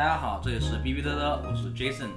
[0.00, 2.08] 大家好，这里是哔哔嘚嘚，我是 Jason。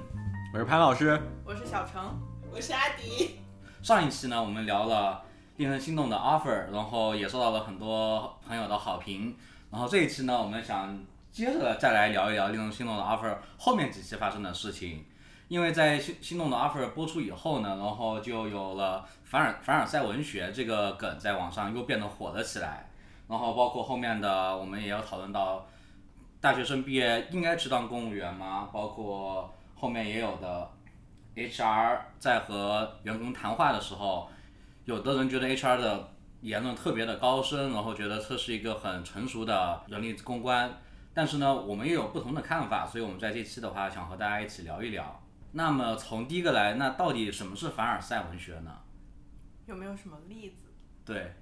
[0.54, 2.18] 我是潘老师，我是小程，
[2.50, 3.40] 我是阿迪。
[3.82, 5.22] 上一期呢，我们聊了
[5.56, 9.36] 令人心动的 offer，然后也受到了很多朋友的好评。
[9.70, 10.98] 然后这一期呢，我们想
[11.30, 15.04] 接着再来聊一聊令人心动的 offer 后面几期发生的事情。
[15.48, 22.88] 因为在心心动的 offer 播出以后呢，然后就有了凡尔凡尔赛文学这个梗在网上又变得火了起来。
[23.28, 25.66] 然后包括后面的，我们也有讨论到，
[26.44, 28.68] 大学生毕业应该去当公务员吗？
[28.70, 30.70] 包括后面也有的
[31.34, 34.28] HR 在和员工谈话的时候，
[34.84, 36.12] 有的人觉得 HR 的
[36.42, 40.70] 言论特别的高深，然后觉得这是一个很成熟的人力公关。
[41.14, 45.18] 但是呢，我们又有不同的看法，所以我们在这期的话，想和大家一起聊一聊。
[45.52, 48.70] 那么从第一个来，那到底什么是凡尔赛文学呢？
[49.64, 50.66] 有没有什么例子？
[51.06, 51.34] 对，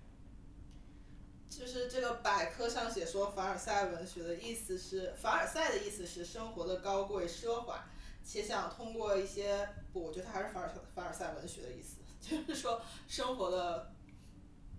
[1.58, 7.84] 就是这个百科上写说，凡尔赛文学的意思是，凡尔赛的意思是生活的高贵奢华，
[8.24, 13.92] 且想通过一些，不，我觉得它还是凡尔凡尔赛文学的意思， 就是说生活的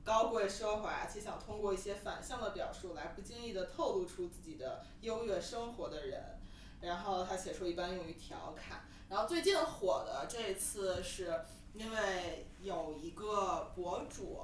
[0.03, 6.39] 高贵奢华，且想通过一些反向的表述来不经意的透露出自己的优越生活的人。
[6.81, 8.81] 然后他写出一般用于调侃。
[9.07, 11.33] 然后最近火的这一次是
[11.73, 14.41] 因为有一个博主，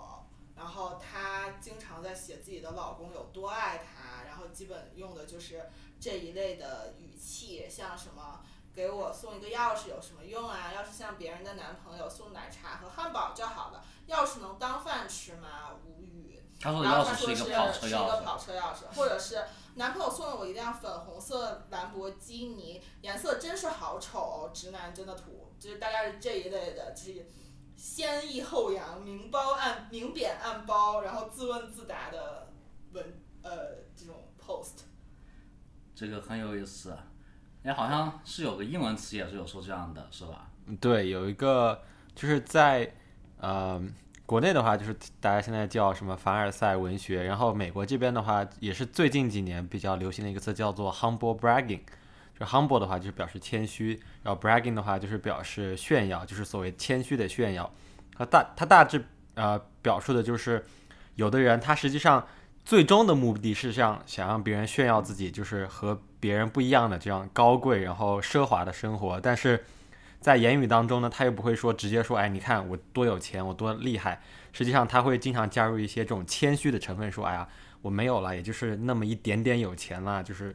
[0.59, 5.69] 然后她经常在写自己的老公有多爱她，然后基本用的就是
[6.01, 8.41] 这一类的语气，像什么
[8.75, 10.73] 给我送一个钥匙有什么用啊？
[10.75, 13.81] 要是像别人的男朋友送奶茶和汉堡就好了。
[14.09, 15.71] 钥匙能当饭吃吗？
[15.85, 16.43] 无语。
[16.59, 18.07] 他说的然后钥匙是一他说是是一个跑车钥匙。
[18.07, 27.25] 个跑车钥匙，或者是男朋友送了我一辆粉红色兰博基尼，颜色真是好丑哦，直男真的土，就是大概是这一类的，就是
[27.79, 32.51] 先抑后扬，明褒暗明贬暗褒，然后自问自答的
[32.91, 33.01] 文
[33.41, 33.49] 呃
[33.95, 34.81] 这种 post。
[35.95, 36.93] 这个很有意思。
[37.63, 40.51] 哎，好像是有个英文词也是有说这样的，是吧？
[40.81, 41.81] 对，有一个
[42.13, 42.93] 就是在
[43.37, 43.81] 呃
[44.25, 51.79] 国内的话，就是大家现在叫什么凡尔赛文学，然后美国这边的话，也是最近几年比较流行的一个词叫做 humble bragging。
[52.39, 57.69] 就 humble 的话就是表示谦虚，然后 bragging 的话就是表示炫耀，就是所谓谦虚的炫耀。
[58.17, 59.03] 它大它大致
[59.35, 60.65] 呃表述的就是
[61.15, 62.25] 有的人他实际上
[62.63, 69.63] 最终的目的是想想让别人炫耀自己，就是和别人不一样的这样高贵然后奢华的生活，但是
[70.21, 74.21] 在言语当中呢，他又不会说直接说，哎，你看我多有钱，我多厉害。
[74.51, 77.47] 实际上他会经常加入一些这种谦虚的成分，说，哎呀，
[77.81, 80.53] 我没有了，也就是那么一点点有钱了，就是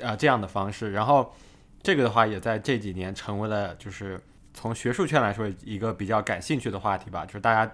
[0.00, 0.92] 呃这样的方式。
[0.92, 1.34] 然后
[1.82, 4.20] 这个的话也在这几年成为了就是
[4.54, 7.72] 从学术圈来说一个比较感兴趣的话题吧，就是大家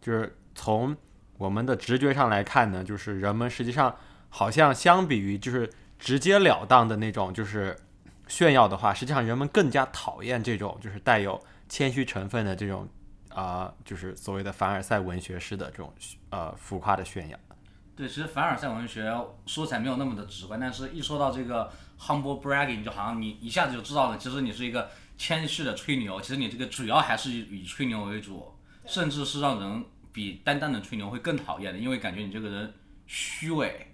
[0.00, 0.96] 就是从
[1.38, 3.94] 我们的直觉上来看呢，就是人们实际上
[4.28, 5.68] 好像相比于就是
[5.98, 7.76] 直截了当的那种就是
[8.28, 12.88] 炫耀的话，实际上人们更加讨厌这种就是带有谦虚成分的这种
[13.32, 15.92] 啊、就是所谓的凡尔赛文学式的这种
[16.30, 17.38] 呃浮夸的炫耀。
[18.00, 28.54] 对，其实凡尔赛文学说起来没有那么的直观，但是一说到这个 humble bragging，就好像你一下子就知道了，其实你是一个谦虚的吹牛，其实你这个主要还是以以吹牛为主，
[28.86, 29.84] 甚至是让人
[30.14, 32.72] 比单单的吹牛会更讨厌的，因为感觉你这个人
[33.06, 33.86] 虚伪。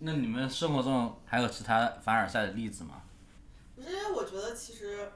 [0.00, 3.00] 那你们生活中还有其他凡尔赛的例子吗？
[3.78, 5.12] 因为我觉得其实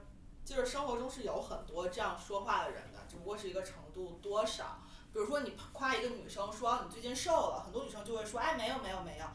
[0.47, 4.83] 就是生活中是有很多这样说话的人的，只不过是一个程度多少。
[5.19, 9.27] 比如说你夸一个女生说你最近瘦了，很多女生就会说哎没有没有没有，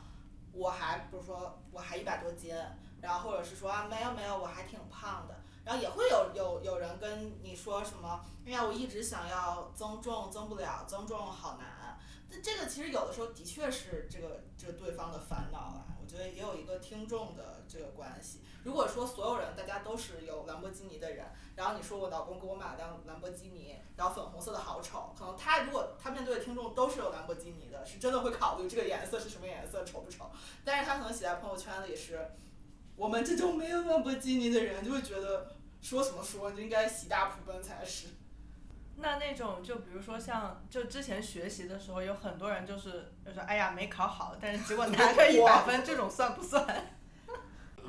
[0.53, 2.55] 我还比如说我还一百多斤，
[3.01, 5.35] 然后或者是说啊没有没有我还挺胖的，
[5.65, 11.99] 然后也会有有有人跟你说什么哎呀我一直想要增重增不了，增重好难。
[12.29, 18.39] 那这个其实有的时候的确是这个这个对方的烦恼啊，我觉得也有一个听众的这个关系。
[18.63, 21.25] 如果说所有人大家都是有兰博基尼的人，
[21.55, 30.31] 然后你说我老公给我买了辆兰博基尼，然后粉红色的好丑，可能他如果他面对的听众都是有兰博基尼的，是真的会考虑这个颜色是什么颜色，丑不丑。
[30.63, 32.31] 但是他可能写在朋友圈里是，
[32.95, 35.51] 我们这种没有兰博基尼的人就会觉得
[35.81, 38.07] 说什么说，你就应该喜大普奔才是。
[38.95, 46.63] 那那种就比如说像就之前学习的时候，有很多人就是就说哎呀没考好，但是结果拿 个一百分，这种算不算？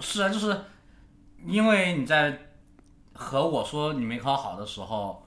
[0.01, 0.65] 是啊，就是
[1.45, 2.51] 因为你在
[3.15, 5.27] 和我说你没考好的时候，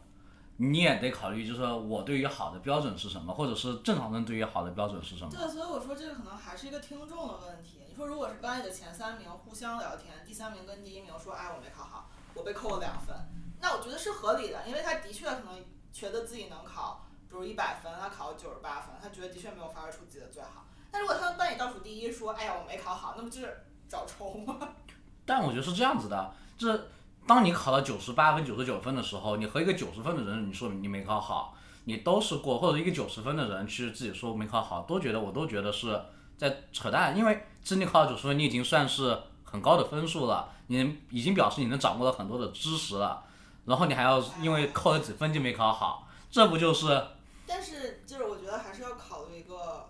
[0.58, 5.30] 你也得考虑，就是我对于好的标准是什么，或者是正常人对于好的标准是什么。
[5.32, 7.82] 对，所以我说这个可能还是一个听众的问题。
[7.88, 13.16] 你说如果是班里的前三名互相聊天，第三名跟第一名说，哎，我没考好，我被扣了两分，
[13.62, 20.66] 那我觉得是合理的，因为他的确可能觉得自己能考，比如一百分，他考了九十八分，他觉得的确没有发挥出自己的最好。
[20.92, 24.58] 但如果他们班里倒数第一说，哎呀，我没考好，那不就是找抽吗？
[25.26, 26.88] 但我觉得是这样子的，这
[27.26, 36.02] 当你考到九十八分、九十九分的时候，你和一个九十分的人，你说你没考好，你都是过，或者一个九十分的人去自己说没考好，都觉得我都觉得是
[36.38, 43.26] 在扯淡，因为其实你考到九十分，你已经算是很高的分数了，你已经表示你能掌握了很多的知识了，
[43.66, 47.06] 然后你还要因为扣了几分就没考好，这不就是
[47.46, 49.90] 但是就是我觉得还是要考虑一个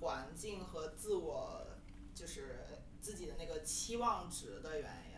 [0.00, 1.66] 环境和自我，
[2.14, 2.66] 就是
[3.00, 3.60] 自己的那个
[3.96, 5.16] 期望值的原因。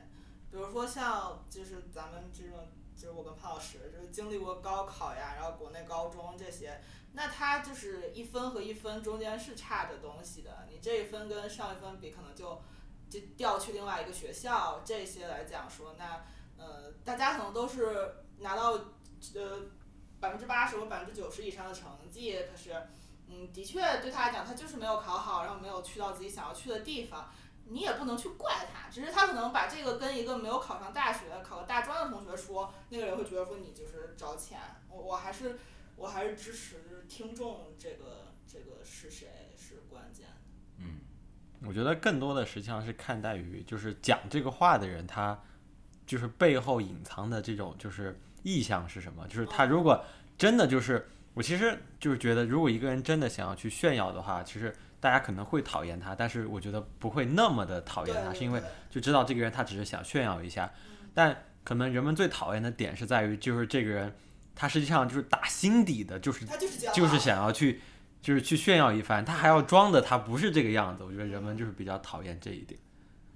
[0.50, 6.80] 比如说像就是咱们这种，就是我跟潘老师就是经历过高考呀，然后国内高中这些，
[7.12, 10.66] 那他就是一分和一分中间是差着东西的。
[10.70, 12.62] 你这一分跟上一分比，可能就
[13.10, 16.24] 就调去另外一个学校，这些来讲说，那
[16.56, 18.72] 呃大家可能都是拿到
[19.34, 19.62] 呃
[20.20, 22.72] 百分之八十或百分之九十以上的成绩，可是，
[23.26, 27.30] 嗯，的确对他来讲，他就是没有考好，然后没有去到自己想要去的地方。
[27.70, 34.58] 你也不能去怪他，只是他可能把这个跟一个没有考上大学、考个大专的同学说，那个人会觉得说你就是找钱。
[34.88, 35.58] 我我还是
[35.96, 40.32] 我还是支持听众这个这个是谁是关键的。
[41.66, 45.36] 我觉得更多的实际上是看待于就是讲这个话的人，他
[46.06, 49.26] 就是背后隐藏的这种就是意向是什么。
[49.26, 50.04] 就是他如果
[50.38, 60.72] 真的就是我其实就是觉得，如果一个人真的想要去炫耀的话，其实大家可能会讨厌他，但是我觉得不会那么的讨厌他，是因为就知道这个人他只是想炫耀一下。
[61.14, 64.14] 但可能人们最讨厌的点是在于，就是这个人
[64.54, 66.46] 他实际上就是打心底的就是
[66.94, 67.80] 就是想要去，
[68.20, 71.04] 就是去炫耀一番，他还要装的他不是这个样子。
[71.04, 72.80] 我觉得人们就是比较讨厌这一点。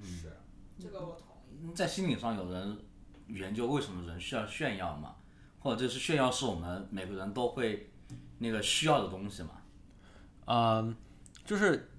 [0.03, 0.33] 是
[0.81, 1.75] 这个我同意。
[1.75, 2.77] 在心理上有人
[3.29, 5.15] 研究为什么人需要炫耀嘛，
[5.61, 7.93] 或者就是炫耀是我们每个人都会
[8.39, 9.51] 那个需要的东西嘛？
[10.47, 10.95] 嗯，
[11.45, 11.91] 就是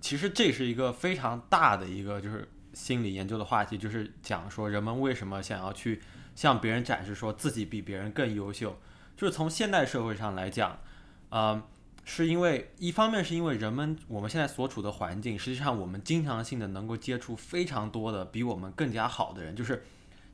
[0.00, 6.00] 其实这是一个非常大的一个就是心理研究的话题，就是讲说人们为什么想要去
[6.34, 8.78] 向别人展示说自己比别人更优秀。
[9.16, 10.78] 就是从现代社会上来讲，
[11.30, 11.62] 嗯，
[12.04, 19.84] 是因为一方面是因为人们我们现在所处的环境，实际上我们经常性的能够接触非常多的比我们更加好的人，就是。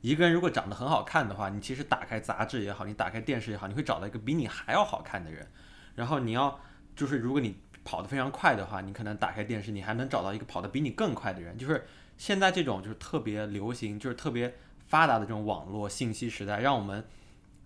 [0.01, 5.47] 一个人如果长得很好看的话，你其实打开杂志也好，你打开电视也好，你会找到一个比你还要好看的人。
[5.95, 6.59] 然后你要
[6.93, 11.57] 就是如果你跑得非常快的话，你可能打开电视，你还能找到一个跑得比你更快的人。
[11.57, 11.85] 就是
[12.17, 17.03] 现在这种就是特别流行，就是特别发达的这种网络信息时代，让我们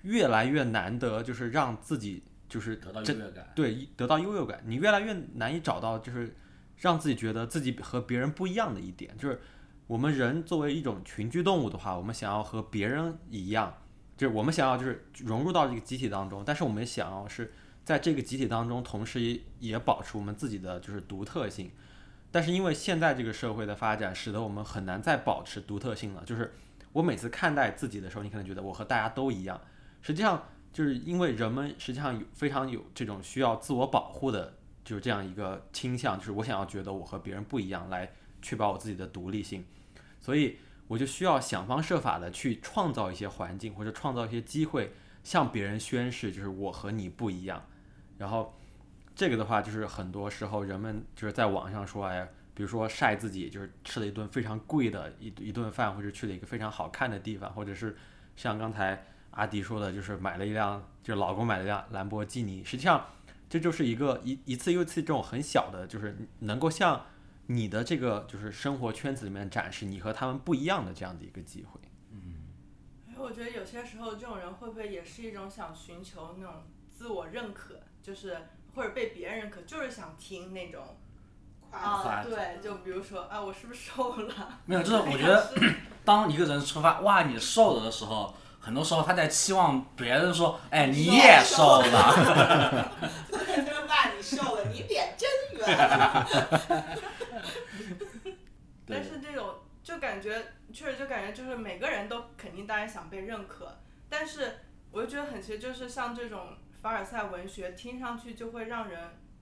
[0.04, 3.48] 越来越难得，就是让自己就是得到优越感。
[3.56, 6.36] 对得到优越感，你越来越难以找到就是
[6.78, 9.16] 让自己觉得自己和别人不一样的一点。
[9.18, 9.40] 就是
[9.86, 13.74] 我们人作为一种群居动物的话，我们想要和别人一样，
[14.16, 17.54] 就是我们想要就是融入到这个集体当中，但是我们想要是
[17.88, 21.72] 在这个集体当中，同时也也保持我们自己的就是独特性。
[22.30, 26.22] 但是因为现在这个社会的发展，使得我们很难再保持独特性了。
[26.26, 26.54] 就是
[26.92, 29.62] 我每次看待自己的时候，你可能觉得我和大家都一样，
[30.02, 30.44] 实际上
[30.74, 34.54] 就是因为人们实际上有非常有这种需要自我保护的，
[34.84, 38.12] 就是这样一个倾向，就是我想要觉得我和别人不一样，来
[38.42, 39.64] 确保我自己的独立性，
[40.20, 40.58] 所以
[40.90, 44.92] 我就需要想方设法的去创造一些环境或者创造一些机会，
[45.24, 47.66] 向别人宣示就是我和你不一样。
[48.18, 48.54] 然后
[49.16, 57.96] 这个的话，就是很多时候人们就是在网上说，哎，比如说晒自己就是吃了一顿非常贵的一一顿饭，或者去了一个非常好看的地方，或者是
[58.36, 62.64] 像刚才阿迪说的，就是买了一辆，就是老公买了一辆兰博基尼。
[62.64, 63.06] 实际上，
[63.50, 67.06] 这就是一个一一次又一次这种很小的，就是能够向
[67.46, 71.80] 你的这个就是生活圈子里面展示你和他们不一样的这样的一个机会。
[73.08, 78.38] 哎我觉得有些时候这种人会不会也是一种想寻求那种自我认可，就是
[78.74, 80.96] 或者被别人认可，就是想听那种
[81.70, 84.34] 夸对，就比如说啊，我是不是瘦了？
[84.64, 85.54] 没有，就是我觉得，
[86.06, 92.90] 当一个人出发，哇，你瘦了的时候，很多时候他在期望别人说，哎，你也瘦了。
[93.30, 95.68] 就是骂，你瘦了，你脸真圆。
[98.88, 104.60] 但是这种就感觉确实就感觉就是每个人都肯定当然想被认可，但是
[104.92, 109.00] 我就觉得很奇，就是像这种凡尔赛文学，听上去就会让人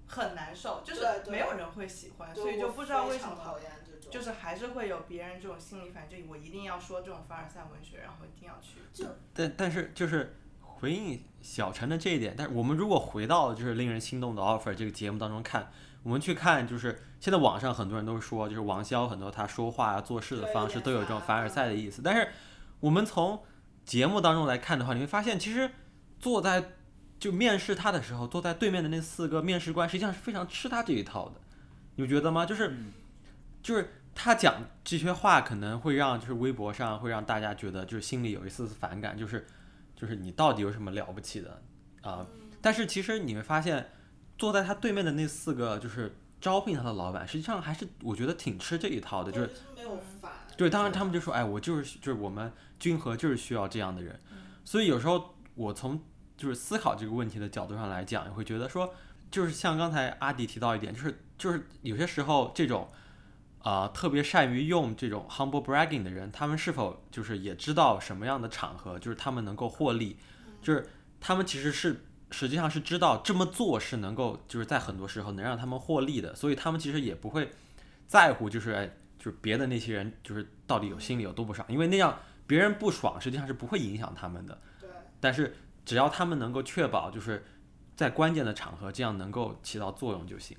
[0.08, 4.12] 很难受，就是没有人会喜欢，所以就我不知道为非常什么讨厌这种。
[4.12, 9.06] 就是还是会有别人这种心理反应，就我一定要说这种凡尔赛文学，然后一定要去。
[9.34, 15.72] 但但是就是回应小陈的这一点，但是我们如果回到就是令人心动的 offer 这个节目当中看，
[16.04, 22.30] 我们去看就是现在网上很多人都说，就是王骁很多他说话啊做事的方式都有这种凡尔赛的意思，但是
[22.80, 23.44] 我们从
[23.84, 25.72] 节目当中来看的话，你会发现其实
[26.20, 26.75] 坐在
[27.20, 31.36] 就面试他的时候，坐在对面的那四个面试官实际上是非常吃他这一套的，
[31.96, 32.46] 你不觉得吗？
[32.46, 32.76] 就是
[33.64, 39.48] 就是他讲这些话可能会让就是微博上会让大家觉得就是心里有一丝丝反感，就是
[39.96, 41.62] 就是你到底有什么了不起的
[42.02, 42.24] 啊、
[42.62, 43.90] 但是其实你会发现，
[44.38, 50.32] 坐在他对面的那四个就是招聘他的老板，实际上还是我觉得挺吃这一套的，就是对没有烦。
[50.56, 54.22] 对，当然他们就说，哎，我就是就是我们君和就是需要这样的人，
[54.64, 56.00] 所以有时候我从
[56.38, 58.94] 就是思考这个问题的角度上来讲，也会觉得说，
[59.30, 62.88] 就是像刚才阿迪提到一点，就是就是有些时候这种。
[63.66, 70.18] 啊、特别善于用这种 humble bragging 的人，他们是否就是也知道什么样的场合，就是他们能够获利，
[70.62, 70.88] 就是
[71.20, 77.50] 他们其实是实际上是知道这么做是能够就是在很多时候能让他们获利的，所以他们其实也不会
[78.06, 78.88] 在乎就是哎
[79.18, 84.62] 就是别的那些人就是到底有心里有多不爽，因为那样别人不爽实际上是不会影响他们的。
[84.80, 84.88] 对，
[85.20, 87.46] 但是只要他们能够确保就是
[87.96, 90.58] 在关键的场合这样能够起到作用就行。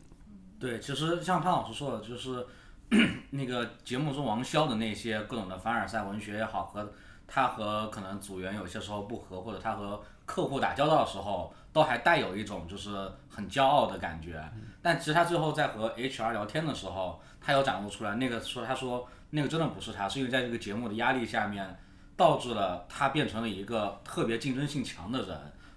[0.59, 2.47] 对，其实像潘老师说的，就是
[3.30, 6.90] 那个节目中王骁的那些各种的凡尔赛文学也好，和
[7.26, 12.90] 他和可能组员有些时候不和，或者他和客户打交道的时候，都还带有一种就是
[13.28, 14.42] 很骄傲的感觉。
[14.80, 21.76] 但其实他最后在和 HR 聊天的时候，他有展露出来，那个说他说那个真的不是他，是因为在这个节目的压力下面，
[22.16, 25.28] 导致了他变成了一个特别竞争性强的人，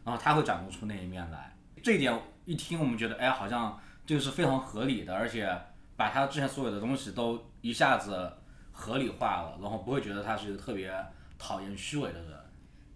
[0.03, 1.55] 然后他会展露出那一面来。
[1.84, 5.50] 这一点一听，我们觉得哎，好像这个是非常合理的，而且
[5.96, 8.31] 把他之前所有的东西都一下子
[8.72, 10.93] 合理化了，然后不会觉得他是一个特别
[11.38, 12.39] 讨厌虚伪的人。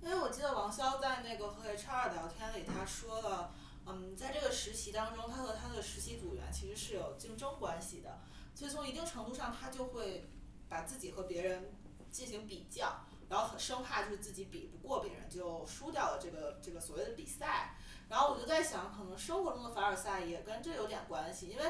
[0.02, 3.52] 因为我记得王骁在那个和 HR 聊天里，他说了，
[3.86, 8.20] 嗯，在这个实习当中，他和他的实习组员其实是有竞争关系的，
[8.54, 10.30] 所以从一定程度上，他就会
[10.68, 11.72] 把自己和别人
[12.12, 17.74] 进行比较，然后很生怕就是自己比不过别人，就输掉了这个这个所谓的比赛。
[18.08, 21.64] 然后我就在想，可能生活中的凡尔赛也跟这有点关系，因为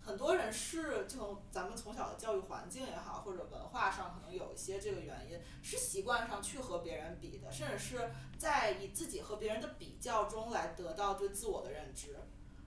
[0.00, 12.16] 很多人是就咱们从小的教育环境也好，或者文化上可能有一些这个原因，是习惯上去和别人比的，甚至是在以自己和别人的比较中来得到对自我的认知。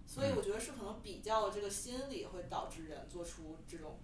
[0.06, 3.98] 所以我觉得是可能比较的这个心理会导致人做出这种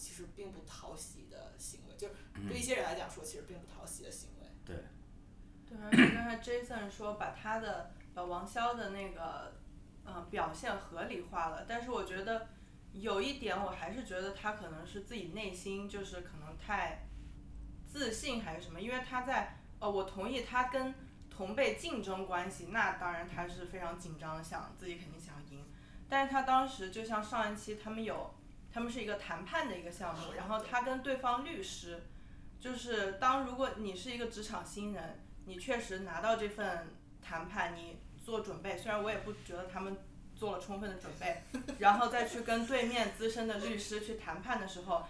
[0.00, 2.14] 其实并不讨喜的行为，就是
[2.48, 4.46] 对一些人来讲说其实并不讨喜的行为。
[4.64, 4.76] 对，
[5.68, 9.60] 对而且刚才 Jason 说把他的把王骁的那个
[10.02, 12.48] 呃表现合理化了，但是我觉得
[12.94, 17.06] 有一点我还是觉得他可能是自己内心就是可能太
[17.84, 20.94] 自信还是什么，因为他在呃我同意他跟
[21.28, 25.62] 同辈竞争关系，那当然他是非常紧张，想自己肯定想赢，
[26.08, 28.34] 但是他当时就像上一期他们有
[28.72, 32.02] 他们是一个谈判的一个项目，然后他跟对方律师。
[32.60, 36.88] 就是当如果你是一个职场新人，你确实拿到这份
[37.22, 39.96] 谈判，你做准备，虽然我也不觉得他们
[40.36, 41.42] 做了充分的准备，
[41.80, 45.06] 然后再去跟对面资深的律师去谈判的时候，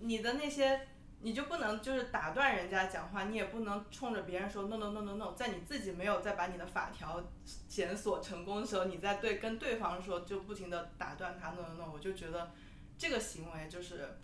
[0.00, 0.88] 你的那些
[1.22, 7.22] 你就不能就是打断人家讲话，你也不能冲着别人说 no no no no no，在你自己没有再把你的法条
[7.66, 12.50] 检索成功的时候，你再对跟对方说就不停的打断他 no no no，我就觉得
[13.00, 14.18] 这个行为就是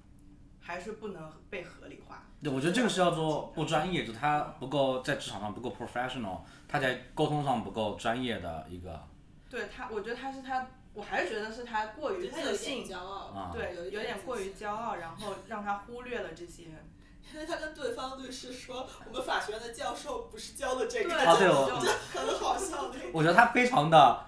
[0.60, 2.24] 还是不能被合理化。
[2.42, 9.02] 对，我觉得这个是叫做不专业，就他不够在职场上不够 professional，他在沟通上不够专业的一个。
[9.48, 16.64] 对他，我觉得他是他，我还是觉得是他过于自信，骄傲，啊对，有有点过于骄傲，然后让他忽略了这些。
[17.32, 23.08] 因为他跟对方律师说，我们法学院的教授不是教的这个，对，啊对就我就很好笑那个。
[23.14, 24.26] 我觉得他非常的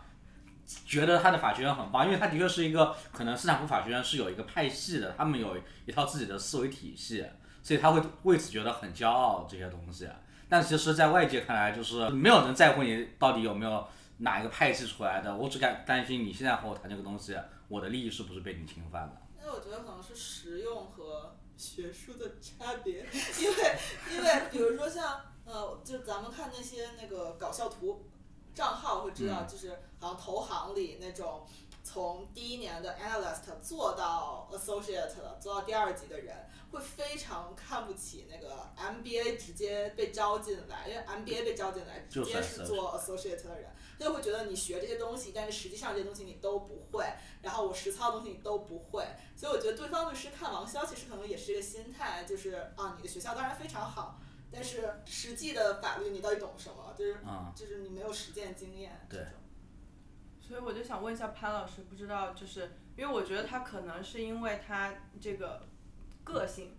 [0.85, 5.57] 觉得他的法学院很棒，因为他的确是一个可能斯坦福法学院是有一个派系的，他们有
[5.87, 7.25] 一套自己的思维体系，
[7.63, 10.09] 所以他会为此觉得很骄傲这些东西。
[10.49, 13.87] 但其实，在外界看来，就是没有人在乎你到底有没有
[14.19, 17.37] 哪一个派系出来的，我只敢担心你现在和我谈这个东西，
[17.69, 19.13] 我的利益是不是被你侵犯了。
[19.41, 23.07] 因为我觉得可能是实用和学术的 差别，
[23.41, 23.79] 因为
[24.15, 28.07] 因为比如说像呃，就咱们看那些那个搞笑图
[28.59, 31.47] 账号会知道，就是好像投行里那种
[31.85, 36.35] 从第一年的 analyst 做到 associate 了，做到第二级的人，
[36.73, 47.05] 会非常看不起那个 MBA 直接被招进来，因为 MBA 被招进来直接是做 associate 的人，他就会觉得你学这些东西，但是实际上这些东西你都不会，
[47.43, 54.19] 然后我实操的东西你都不会，所以我觉得对方律师看王潇其实可能也是这个心态，就是啊，你的学校当然非常好，
[54.51, 56.95] 但是实际的法律你到底懂什么？
[56.97, 59.07] 就是、嗯就是你没有实践经验。
[59.09, 59.35] 对这种
[60.41, 65.69] 所以我就想问一下潘老师，不知道就是因为我觉得他可能是因为他这个
[66.25, 66.77] 个性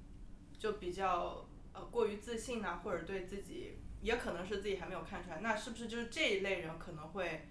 [0.57, 7.47] 就比较呃过于自信呐、或者对自己也可能是自己还没有看出来，那是不是就是这一类人可能会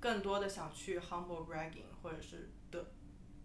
[0.00, 2.84] 更多的想去 humble bragging，或者是得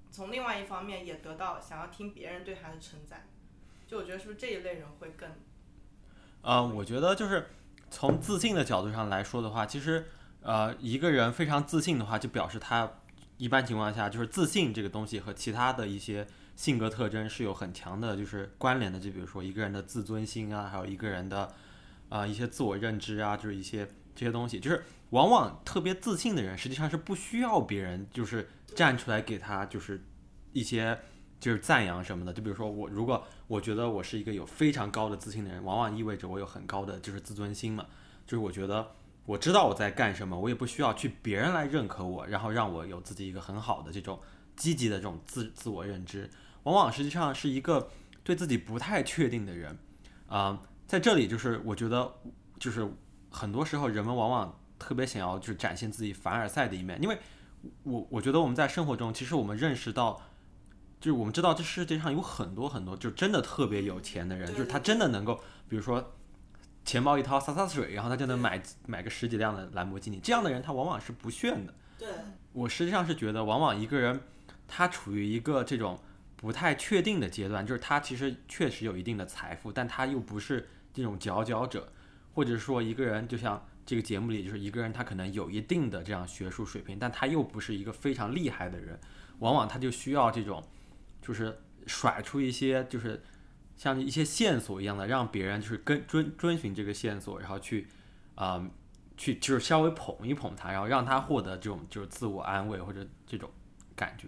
[0.09, 3.27] 从另外一方面也得到想要听别人对他的称赞。
[3.85, 5.29] 就我觉得是不是这一类人会更
[6.43, 7.47] 嗯，我觉得就是
[7.89, 10.07] 从自信的角度上来说的话，其实
[10.41, 12.91] 呃，一个人非常自信的话，就表示他
[13.37, 18.99] 一般情况下就是自信这个东西和其他的一些性格特征是有很强的就是关联的。
[18.99, 21.53] 就比如说一个人的自尊心啊，还有一个人的
[22.09, 30.03] 啊、一些自我认知啊，就是一些这些东西，就是往往特别自信的人实际上是不需要别人就是站出来给他就是
[30.53, 30.99] 一些
[31.41, 32.31] 就是赞扬什么的。
[32.31, 37.87] 就比如说我如果我觉得我是一个有非常高的自信的人，往往意味着我有很高的就是自尊心嘛。
[38.25, 38.91] 就是我觉得
[39.25, 44.19] 我知道我在干什么，我也不需要去别人来认可我，然后让我有自己一个很好的这种
[44.55, 46.29] 积极的这种自自我认知。
[46.63, 47.89] 往往实际上是一个
[48.23, 49.75] 对自己不太确定的人，
[50.27, 52.13] 啊、在这里就是我觉得
[52.59, 52.87] 就是
[53.31, 57.17] 很多时候人们往往特别想要就是展现自己凡尔赛的一面，因为
[57.83, 60.21] 我我觉得我们在生活中，其实我们认识到。
[61.01, 66.13] 就是我们知道这世界上有很多很多，就真的特别有钱的人，就是他真的能够，比如说
[66.85, 70.19] 钱包一掏洒洒水，然后他就能买买个十几辆的兰博基尼。
[70.19, 71.73] 这样的人他往往是不炫的。
[71.97, 72.07] 对，
[72.53, 74.21] 我实际上是觉得，往往一个人
[74.67, 75.99] 他处于一个这种
[76.35, 81.91] 不太确定的阶段，就是他其实确实有一定的财富，但他又不是这种佼佼者，
[82.33, 88.99] 或者说一个人就像这个节目里，就是一个人他可能有一定的这样学术水平，但他又不是一个非常厉害的人，
[89.39, 90.63] 往往他就需要这种
[91.31, 91.57] 就是
[91.87, 93.23] 甩出一些就是。
[93.77, 97.87] 像一些线索一样的，让别人就是跟遵遵循这个线索，然后去，
[98.35, 98.63] 啊、
[99.17, 103.49] 去就是稍微捧一捧他，然后让他获得这种就是自我安慰或者这种
[103.95, 104.27] 感觉。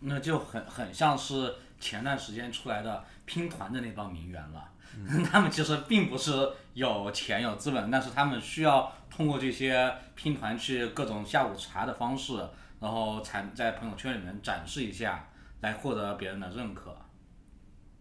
[0.00, 4.66] 那就很很像是前段时间出来的拼团的那帮名媛了。
[5.30, 12.32] 他们其实并不是有钱有资本，但是他们需要通过这些拼团去各种下午茶的方式，
[12.80, 15.28] 然后才在朋友圈里面展示一下，
[15.60, 16.96] 来获得别人的认可。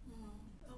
[0.05, 0.13] 嗯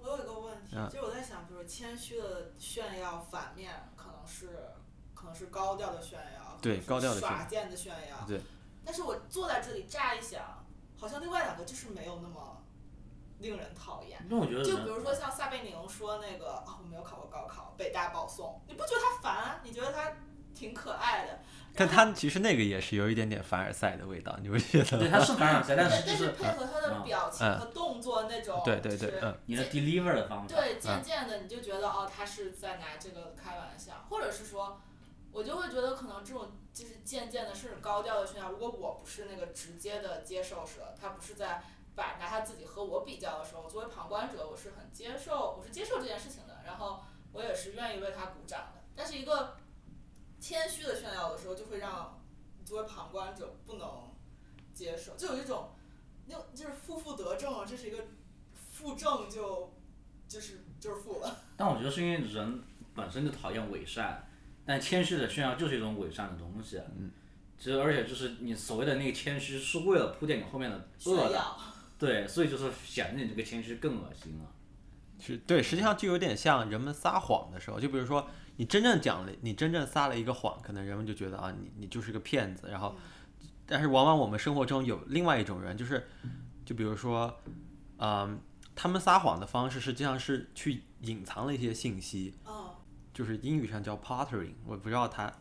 [0.01, 4.71] 我有一个问题，嗯就是我在想，就是谦虚的炫耀反面可能是
[5.13, 8.25] 可能是高调的炫耀，对高调的炫耀耍贱的炫耀。
[8.27, 8.41] 对。
[8.83, 10.65] 但是我坐在这里乍一想，
[10.97, 12.63] 好像另外两个就是没有那么
[13.39, 14.25] 令人讨厌。
[14.29, 19.61] 那我觉得就比如说像撒贝宁说那个啊，我没有考过高考，北大保送，你不觉得他烦？
[19.63, 20.11] 你觉得他
[20.59, 21.39] 挺可爱的？
[21.73, 24.97] 但他其实那个也是有一点点凡尔赛的味道，你不觉得吗？
[24.99, 30.53] 对他是凡尔赛，但是就但是配合他的嗯表情和动作那种，对对对就，是嗯，你的 deliver 的方法。
[30.53, 34.81] 对，渐渐的你就觉得哦，他是在拿这个开玩笑，或者是说，
[35.31, 41.63] 我就会觉得可能这种就是渐渐的甚至高调的炫耀，如果我不是那个直接的接受者，他不是在
[41.95, 48.81] 把拿他自己和我比较的时候，作为旁观者，我是很接受，我是接受这件事情的，然后我也是愿意为他鼓掌的。
[48.95, 49.55] 但是一个
[50.39, 52.19] 谦虚的炫耀的时候，就会让
[52.57, 53.87] 你作为旁观者不能
[54.73, 55.71] 接受，就有一种
[56.27, 57.97] 那种就是负负得正啊，这是一个
[58.53, 59.73] 负正就
[60.27, 61.37] 就是就是负了。
[61.57, 62.63] 但我觉得是因为人
[62.95, 64.27] 本身就讨厌伪善，
[64.65, 66.81] 但谦虚的炫耀就是一种伪善的东西。
[66.97, 67.11] 嗯。
[67.61, 71.35] 其实，而且就是你所谓的那个谦虚，是为了铺垫你后面的炫恶的。
[71.35, 71.57] 耀，
[71.97, 74.45] 对，所以就是显得你这个谦虚更恶心了。
[75.19, 78.25] 是对，实际上就有点像人们撒谎的时候，就比如说
[78.59, 82.67] 你真正讲了，你真正撒了一个谎，可能人们就觉得啊，你你就是个骗子。
[82.69, 82.93] 然后，
[83.65, 86.05] 但是往往我们生活中有另外一种人，就是，
[86.65, 87.33] 就比如说，
[87.99, 88.37] 嗯，
[88.75, 92.69] 他们撒谎的方式实际上是去隐藏了一些信息，嗯，
[93.13, 95.31] 就是英语上叫 pottering，我不知道他，我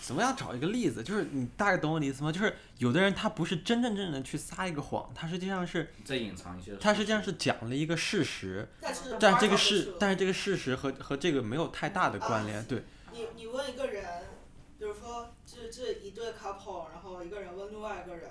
[0.00, 2.32] 怎么样找一个例子，就是你大概懂我的意思吗？
[2.32, 6.74] 就是有的人他不是真真正正的去撒一个谎，他实际上是在隐藏一些。
[6.76, 14.04] 他实际上是讲了一个事实，但是但这个事但是这个事实和和这个没有太大的关联，啊对，你你问一个人，
[14.78, 18.30] 比如说这这一对 couple，然后一个人问另外一个人，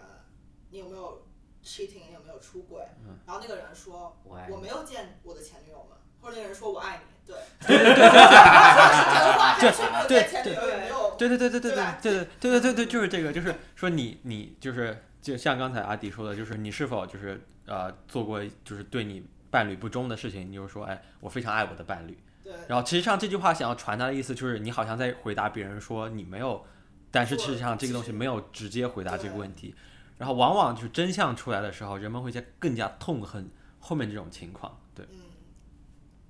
[0.71, 1.25] 你有没有
[1.63, 2.83] cheating，你有没有出轨？
[3.03, 10.95] 嗯然后那个人说我爱你我没有见我的前女友们，或者那个人说我爱你，对 对对对对，说的是真话，还是没有见前女友有没有？
[10.95, 12.61] 对对对对对对对对对对对。
[12.61, 26.65] 对对，就是这个，就是说你你就是就像刚才阿迪说的，就是你是否就是呃做过就是对你伴侣不忠的事情，你就说哎我非常爱我的伴侣，对，然后其实上这句话想要传达的意思就是你好像在回答别人说你没有，
[27.11, 29.73] 但是做事实上这个东西没有直接回答这个问题，
[30.17, 33.49] 然后往往就是真相出来的时候，人们会在更加痛恨
[33.79, 35.05] 后面这种情况，对。
[35.11, 35.19] 嗯，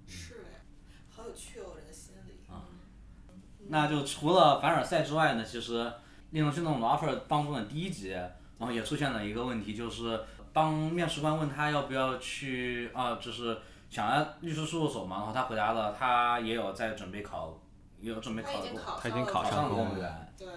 [0.07, 0.63] 是哎，
[1.09, 2.45] 好有趣哦，人的心理。
[2.51, 2.63] 啊
[3.75, 5.91] 那就除了凡尔赛之外呢，其实
[6.29, 10.17] 令人心动的 offer 当中的第一集，然后也出现了一个问题，就是
[10.53, 13.57] 当面试官问他要不要去啊，就是
[13.89, 17.59] 想要律师事务所嘛，然后他回答了，他也有在准备考，
[17.99, 20.33] 也有准备考过考上了他已经考考上了公公务员务员。
[20.37, 20.47] 对，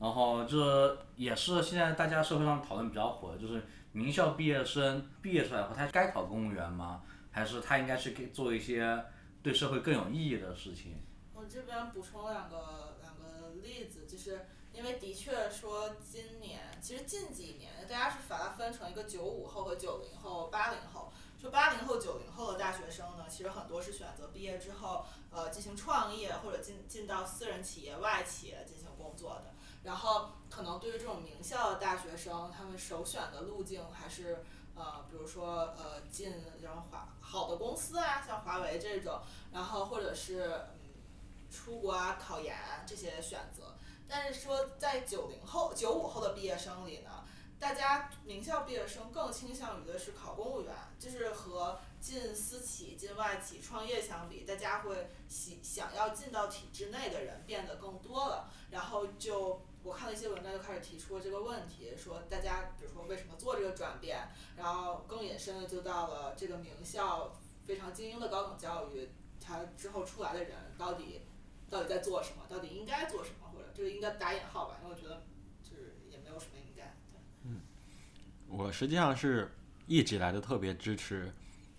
[0.00, 7.02] 然后这也是现在大家社会上讨论比较火的，就是名校毕业生毕业出来后，他该考公务员吗？
[7.30, 9.00] 还是他应该去给做一些
[9.44, 10.96] 对社会更有意义的事情？
[11.48, 21.12] 这边补充两个两个例子，就是因为的确说今年，其实近几年大家是把它分成一个九五后和九零后、八零后。
[21.36, 29.52] 就八零后、九零后的大学生呢，其实很多是选择毕业之后，呃，进行创业或者进进到私人企业、外企业进行工作的。
[29.82, 34.42] 然后可能对于这种名校的大学生，他们首选的路径还是
[34.74, 39.20] 呃，比如说呃，进然后华好的公司啊，像华为这种，
[39.52, 40.58] 然后或者是，
[41.54, 43.76] 出国啊、考研这些选择。
[44.08, 47.24] 但是说在九零后、九五后的毕业生里呢？
[47.56, 58.50] 大家名校毕业生更倾向于的是考公务员，就是和进私企、进外企创业相比，大家会喜想要进到体制内的人变得更多了。
[58.70, 67.32] 然后就我看了一些文章，就开始提出了这个问题，说大家比如说为什么做这个转变，然后更引申的就到了这个名校
[67.64, 69.08] 非常精英的高等教育，
[69.40, 71.22] 它之后出来的人到底
[71.70, 75.22] 到底在做什么，到底应该做什么，或者这个应该打引号吧，因为我觉得
[75.62, 76.96] 就是也没有什么应该。
[77.44, 77.60] 嗯。
[78.48, 79.50] 我实际上是
[79.86, 81.32] 一直以来都特别支持，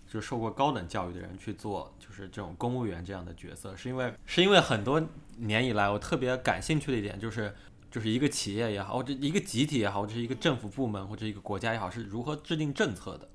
[0.06, 5.02] 就受过高等教育的人去做，就是这种公务员这样的角色，是因为是因为很多
[5.38, 7.54] 年以来，我特别感兴趣的一点就是，
[7.90, 13.28] 就是一个企业也好，或者一个集体也好，或者是一个政府部门或者一个国家也好，是如何制定政策的。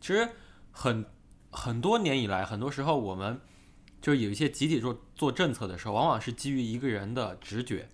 [0.00, 0.28] 其实
[0.70, 1.04] 很
[1.50, 3.40] 很多年以来，很多时候我们
[4.02, 7.88] 就是有一些集体做做政策的时候，往往是基于一个人的直觉。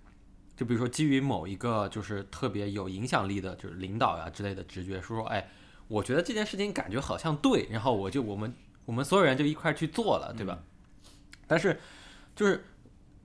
[0.57, 5.49] 就比如说，基于某一个就是特别有影响力的，就是领导呀之类的直觉，说说，哎，
[5.87, 8.53] 我觉得这件事情感觉好像对，然后我就我们
[8.85, 10.65] 我们所有人就一块去做了，对吧？
[11.47, 11.79] 但是，
[12.35, 12.65] 就是，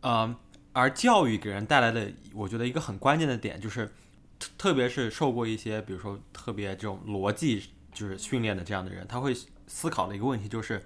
[0.02, 0.36] 嗯，
[0.74, 3.91] 而教育给人带来的，我觉得一个很关键的点就是，
[4.38, 10.86] 特特别是受过一些，比如说特别这种逻辑就是训练的这样的人，他会思考的一个问题就是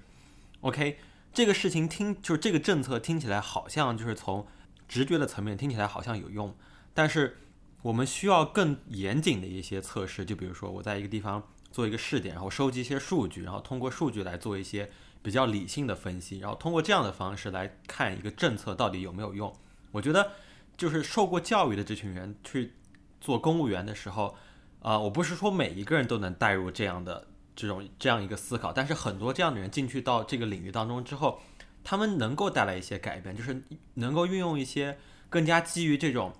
[0.62, 0.98] ，OK，
[1.38, 4.47] 这个事情听就是这个政策听起来好像就是从。
[4.88, 6.56] 直觉的层面听起来好像有用，
[6.93, 7.38] 但是
[7.84, 10.23] 我们需要更严谨的一些测试。
[10.26, 14.89] 就比如说，我在一个地方做一个试点，然后收集一些数据，然后通过数据来做一些
[15.21, 19.54] 比较理性的分析，然后通过这样的方式来看一个政策到底有没有用。
[19.91, 20.32] 我觉得，
[20.76, 22.71] 就是受过教育的这群人去
[23.19, 24.36] 做公务员的时候，
[24.82, 31.41] 啊，我不是说每一个人都能带入这样的这种这样一个思考，但是很多这样的人进去到这个领域当中之后。
[31.89, 34.98] 他们能够带来一些改变，就是能够运用一些
[35.30, 36.34] 更加基于这种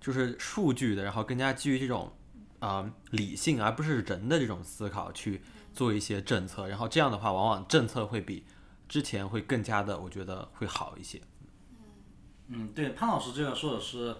[0.00, 2.10] 就是数据的，然后更加基于这种
[2.60, 5.42] 啊理性而不是人的这种思考去
[5.74, 8.46] 做一些政策，然后这样的话，往往政策会比
[8.88, 11.20] 之前会更加的，我觉得会好一些。
[12.46, 14.16] 嗯，对，潘老师这个说的是，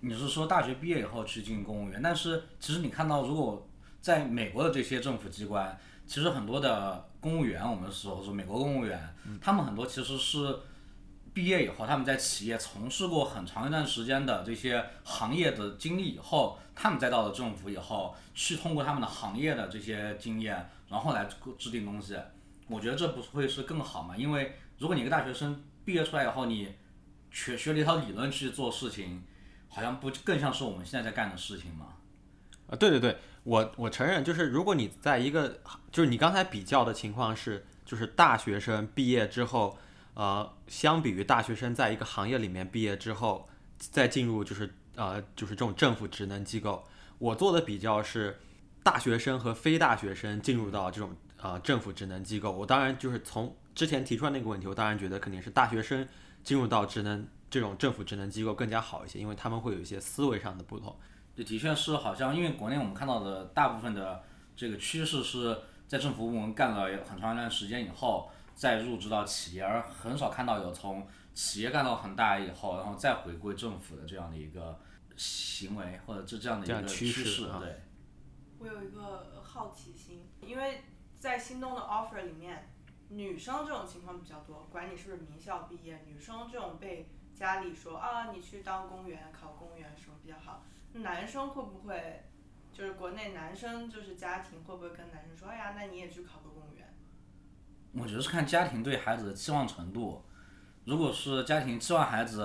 [0.00, 3.66] 你是说大学毕业以后去进公务员，但是其实你看到，如果
[4.02, 7.08] 在美国的这些政府机关，其实很多的。
[7.22, 10.58] 公务员，我们说说美国公务员，他们很多其实是
[11.32, 22.18] 毕业以后，他们在企业从事过很长一段时间的这些行业的经历以后，他们再到了政府以后，去通过他们的行业的这些经验，然后来制定东西。
[22.66, 24.16] 我觉得这不会是更好吗？
[24.16, 26.74] 因为如果你一个大学生毕业出来以后，你
[27.30, 29.22] 学学了一套理论去做事情，
[29.68, 31.86] 好像不更像是我们现在在干的事情吗？
[32.66, 33.16] 啊，对对对。
[33.44, 39.76] 我我承认，就是如果你在一个，就是你刚才比较的情况是，就是大学生毕业之后，
[40.14, 46.84] 呃，相比于大学生在一个行业里面毕业之后，再进入就是呃就是这种政府职能机构，
[47.18, 48.38] 我做的比较是
[48.84, 56.06] 大学生和非大学生进入到这种呃政府职能机构，我当然就是从之前提出来那个问题，我当然觉得肯定是大学生
[56.44, 60.96] 进入到职能这种政府职能机构更加好一些，因为他们会有一些思维上的不同。
[61.34, 64.22] 对，的确是好像，因为国内我们看到的大部分的
[64.54, 74.78] 这个趋势是在政府部门干了很长一段时间以后，再入职到企业，而很少看到有从企业干到很大以后，然后再回归政府的这样的一个
[75.16, 77.46] 行为，或者这这样的一个趋势。
[77.60, 77.80] 对。
[78.58, 80.82] 我有一个好奇心，因为
[81.18, 82.70] 在心动的 offer 里面，
[83.08, 90.62] 女生这种情况比较多，管你是不是名校毕业，女生这种被家里说啊，你去当公务员，考公务员什么比较好。
[91.00, 92.22] 男生会不会，
[92.72, 96.86] 就是国内男生就是家庭会不会跟男生说，哎呀，那你也去考个公务员？
[97.92, 100.22] 我觉得是看家庭对孩子的期望程度。
[100.84, 102.44] 如果是家庭期望孩子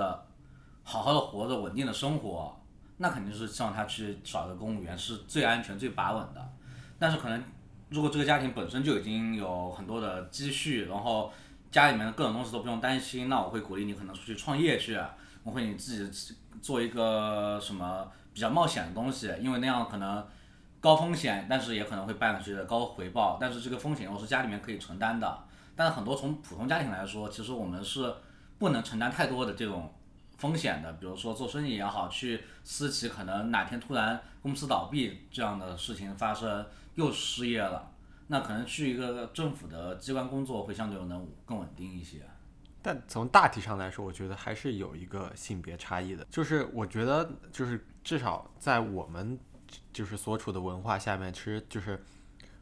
[0.84, 2.58] 好好的活着、稳定的生活，
[2.98, 6.54] 那肯定是希望他去找个公务员是最安全、最把稳的。
[6.98, 7.44] 但是可能，
[7.90, 11.32] 如果这个家庭本身就已经有很多的积蓄，然后
[11.72, 14.98] 家里面的各种东西都不用担心，那我会鼓励你可能出去创业去，
[15.44, 18.12] 我会你自己做一个什么。
[18.38, 20.24] 比较冒险的东西，因为那样可能
[20.80, 25.44] 高风险，但是也可能会伴随着高回报，但是这个风险又是家里面可以承担的。
[25.76, 28.14] 但是很多从普通家庭来说，其实我们是
[28.60, 29.92] 不能承担太多的这种
[30.38, 37.90] 风险的，比如说做生意也好，去私企可能哪天突然公司倒闭这样的事情发生，又失业了，
[38.28, 42.22] 那可能去一个政府的机关工作会相对能更稳定一些。
[42.88, 46.26] 但从大体上来说，我觉得还是有一个性别差异的。
[46.32, 49.38] 就是我觉得，就是至少在我们
[49.92, 52.02] 就是所处的文化下面，其实就是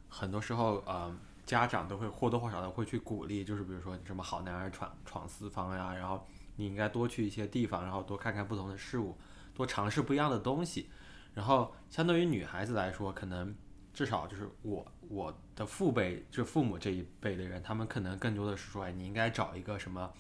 [0.10, 9.16] 很多时候，呃，家长都会或多或少的会去鼓励，就是比如说你什么好男儿闯闯四方呀，然后你应该多去一些地方，然后多看看不同的事物，
[9.54, 10.90] 多尝试不一样的东西。
[11.36, 13.56] 然后相对于女孩子来说，可能
[13.94, 20.12] 至少就是我我的父辈，就父母这一辈的人，他们可能更多的是说，哎，你应该找一个什么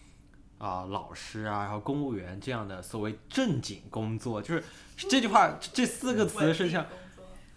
[0.58, 4.64] 啊、老师啊，然后公务员这样的所谓正经工作，就是
[4.96, 6.86] 这句话这这四个词实际上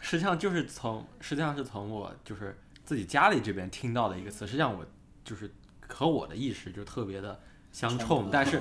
[0.01, 4.85] 实际上就是从实际上是从我就是自己家里这边听到的一个词，实际上我
[5.25, 5.51] 就是
[5.87, 8.29] 和我的意识就特别的相冲。
[8.31, 8.61] 但是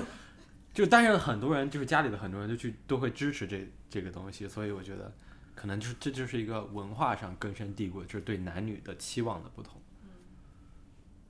[0.73, 5.12] 就但是很多人就是家里的很多人就去都会支持这这个东西，所以我觉得
[5.58, 9.82] 可能就是这就是一个文化上根深蒂固，就是对男女的期望的不同。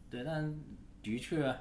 [0.09, 0.53] 对，但
[1.01, 1.55] 的确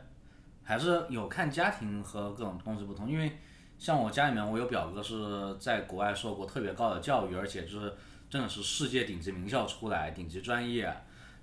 [0.64, 3.38] 还是有看家庭和各种东西不同，因为
[3.78, 7.94] 像我家里面，我有表哥是在国外受过特别高的教育，而且就是
[8.28, 10.92] 真的是世界顶级名校出来，顶级专业，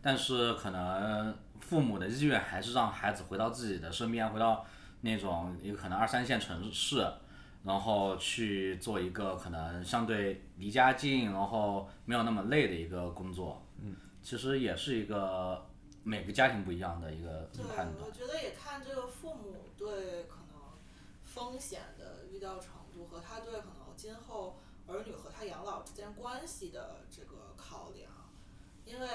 [0.01, 4.65] 但是可能父母的意愿还是让孩子回到自己的身边，回到
[4.99, 7.07] 那种有可能二三线城市。
[7.63, 15.65] 然后去做一个可能相对离家近，然后没有那么累的一个工作，嗯，其实也是一个
[16.03, 18.11] 每个家庭不一样的一个对，判断我。
[18.11, 20.77] 觉得也看这个父母对可能
[21.23, 28.11] 风险的预料程度和他对可能今后儿女和他养老之间关系的这个考量，
[28.83, 29.07] 因为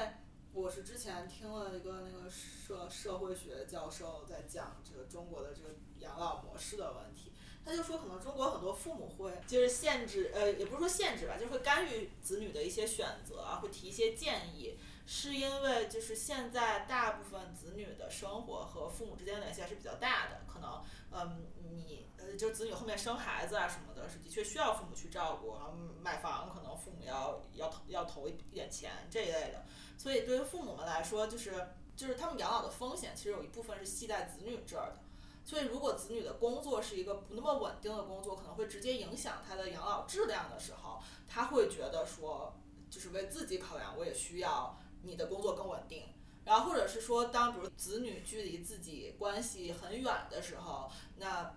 [0.54, 7.27] 我是之前听了一个那个社社会学教授在讲这个中国的这个养老模式的问题。
[7.68, 29.66] 他就说，可能中国很多父母会就是限制，呃，也不是说限制吧，就是会干预子女的一些选择啊，会提一些建议，是因为就是现在大部分子女的生活和父母之间联系还是比较大的，可能嗯你呃就子女后面生孩子啊什么的，是的确需要父母去照顾，然后买房可能父母要要投要投一点钱这一类的，
[29.98, 35.02] 所以对于父母们来说，就是就是他们养老的风险其实有一部分是系在子女这儿的。
[35.48, 42.54] 所以，如果子女的工作是一个不那么稳定的工作，可能会直接影响他的养老质量的时候，他会觉得说，
[42.90, 46.02] 就是为自己考量，我也需要你的工作更稳定。
[46.44, 51.54] 然后，或者是说，当比如子女距离自己关系很远的时候，那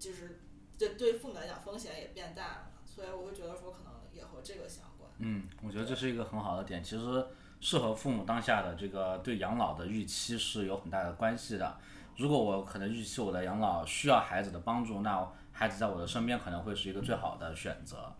[0.00, 0.40] 就是
[0.76, 2.70] 这对父母来讲风险也变大了。
[2.84, 5.08] 所以，我会觉得说，可能也和这个相关。
[5.18, 6.82] 嗯，我觉得这是一个很好的点。
[6.82, 7.28] 其实
[7.60, 11.78] 是和父母当下的这个对养老的预期是有很大的关系的。
[12.18, 18.12] 如果我可能预期我的养老需要孩子的帮助，那孩子在我的身边可能会是一个最好的选择。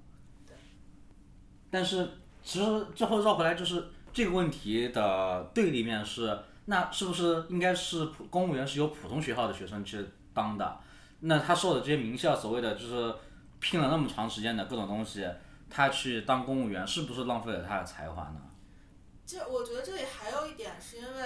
[1.69, 2.09] 但是
[2.43, 10.79] 其实最后绕回来就是这个问题的对立面是，那是不是应该是普公务员是由普通学校的学生去当的？
[11.21, 13.13] 那他受的这些名校所谓的就是
[13.59, 15.29] 拼了那么长时间的各种东西，
[15.69, 18.41] 他去当公务员是不是浪费了他的才华呢？
[19.27, 21.23] 这我觉得这里还有一点，是因为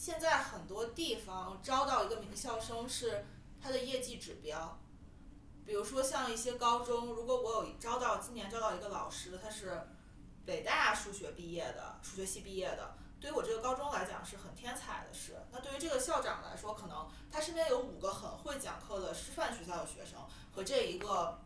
[0.00, 3.26] 现在很多地方招到一个名校生是
[3.60, 4.78] 他的业绩指标，
[5.66, 9.78] 比如说像一些高中，如果我有招到今年招到一个老师，他是
[10.46, 15.36] 北大数学毕业的，数学系毕业的，对于我这个高中来讲是很天才的事。
[15.52, 20.18] 那对于这个校长来说，可能他身边有五个很会讲课的师范学校的学生，
[20.50, 21.38] 和这一个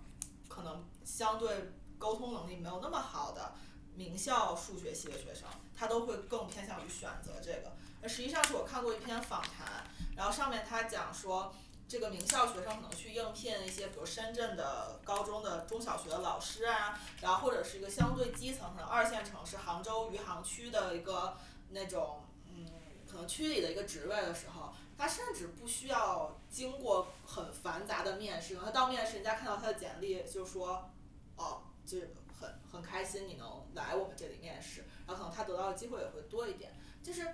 [0.48, 3.52] 可能相对沟通能力没有那么好的
[3.96, 7.72] 名校数学系的学生，他都会更偏向于选择这个。
[8.08, 9.84] 实际上是我看过一篇访谈，
[10.16, 11.54] 然后上面他讲说，
[11.88, 21.36] 这个名校学生可能去应聘一些，比如深圳的高中的中小学的老师啊，然后或者是一个相对基层的二线城市杭州余杭区的一个
[21.70, 22.66] 那种嗯，
[23.10, 30.90] 可能区里的一个职位的时候，他甚至不需要经过很繁杂的面试，他到面试，人家看到他的简历就说，
[31.36, 31.98] 哦，就
[32.40, 37.26] 很很开心你能来我们这里面试，然后可能他得到的机会也会多一点，就是。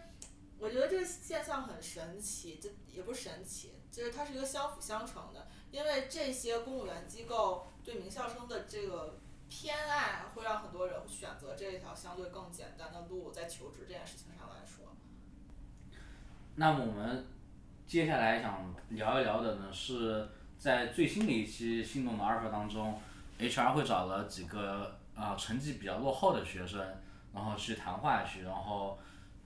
[0.60, 5.48] 我觉得这个现象很神奇，这也不神奇，就是它是一个相辅相成的。
[5.70, 9.18] 因为这些公务员机构对名校生的这个
[9.48, 14.84] 偏爱，会让很多人选择这一条相对更简单的路，在求职这件事情上来说。
[16.56, 17.26] 那么我们
[17.86, 23.00] 接下来想聊一聊的呢，是在最新的一期《心动的 offer》当中
[23.38, 26.80] ，HR 会找了几个啊、成绩比较落后的学生，
[27.32, 28.98] 然后去谈话去，然后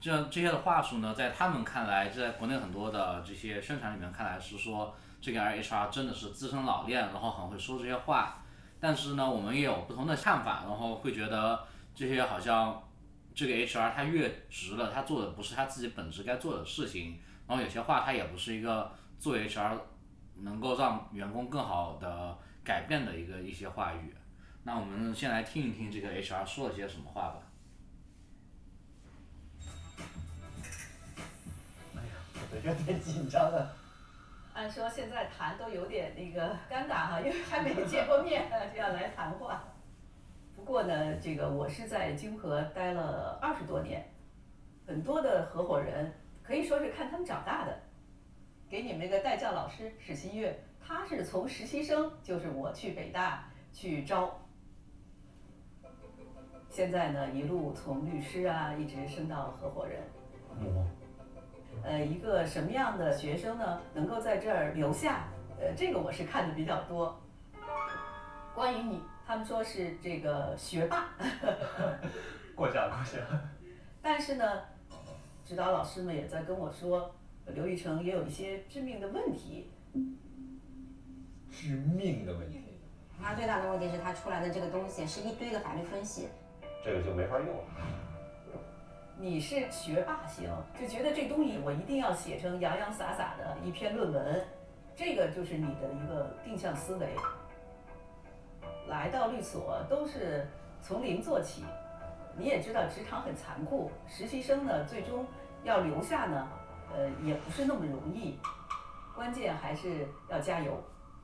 [0.05, 8.37] 这这些的话术呢，在他们看来，在国内很多的这些宣传里面看来是说这个 HR 真的是资深老练，然后很会说这些话。
[8.79, 11.59] 但是呢，我们也有不同的看法，然后会觉得
[11.95, 12.83] 这些好像
[13.33, 19.75] 这个 HR 他越职了，他做的不是他自己本职该做的事情，然后有些话他也不是一个做 HR
[20.35, 24.13] 能够让员工更好的改变的一个一些话语。
[24.61, 27.37] 那我们先来听一听这个 HR 说了些什么话吧。
[32.51, 33.73] 我有点紧张啊。
[34.53, 39.63] 按说现在谈都有点那个尴尬哈，因为还没见过面 就要来谈话。
[40.55, 44.09] 不过呢，这个我是在金河待了二十多年，
[44.87, 47.77] 很多的合伙人可以说是看他们长大的。
[48.69, 54.39] 给你们那个代教老师史新月，他是从实习生就是我去北大去招，
[56.69, 60.01] 现在呢一路从律师啊一直升到合伙人。
[60.61, 60.87] 哦。
[61.85, 65.27] 呃，一个什么样的学生呢，能够在这儿留下？
[65.59, 67.21] 呃，这个我是看的比较多。
[68.55, 71.09] 关于你，他们说是这个学霸。
[72.55, 73.21] 过 奖过奖。
[74.01, 74.61] 但是呢，
[75.45, 77.13] 指导老师们也在跟我说，
[77.53, 79.71] 刘玉成也有一些致命的问题。
[81.51, 82.61] 致命的问题。
[83.21, 86.27] 他最大的问题是他出来的这个东西是一堆的法律分析。
[86.83, 87.47] 这个就没法用。
[89.17, 90.49] 你是学霸型，
[90.79, 94.45] 就觉得这东西我一定要写成洋洋洒洒的一篇论文，
[94.93, 97.15] 这个就是你的一个定向思维。
[98.87, 100.45] 来到律所都是
[100.81, 101.63] 从零做起，
[102.37, 105.25] 你也知道职场很残酷，实习生呢最终
[105.63, 106.47] 要留下呢，
[106.93, 108.37] 呃也不是那么容易，
[109.15, 110.83] 关键还是要加油，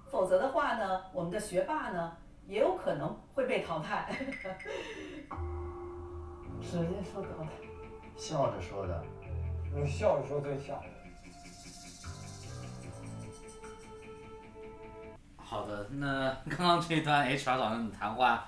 [0.10, 2.15] 否则的话呢，我们的学霸呢
[2.47, 4.10] 也有可能会被淘汰。
[6.62, 7.70] 直接说淘汰。
[8.21, 9.03] 笑着说的，
[9.75, 10.91] 用笑着说最吓人。
[15.36, 18.47] 好的，那刚刚这一段 HR 找人的谈话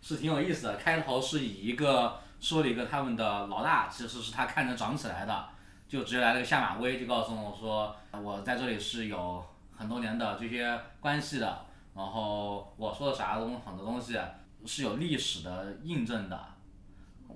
[0.00, 0.76] 是挺有意思的。
[0.76, 5.48] 开头是以一个说了一个他们的老大，其实是他看着长起来的，
[5.86, 9.44] 就直接来了个下马威，就告诉我说我在这里是有
[9.76, 14.18] 很多年的这些关系的，然后我说的啥东很多东西
[14.64, 16.51] 是有历史的印证的。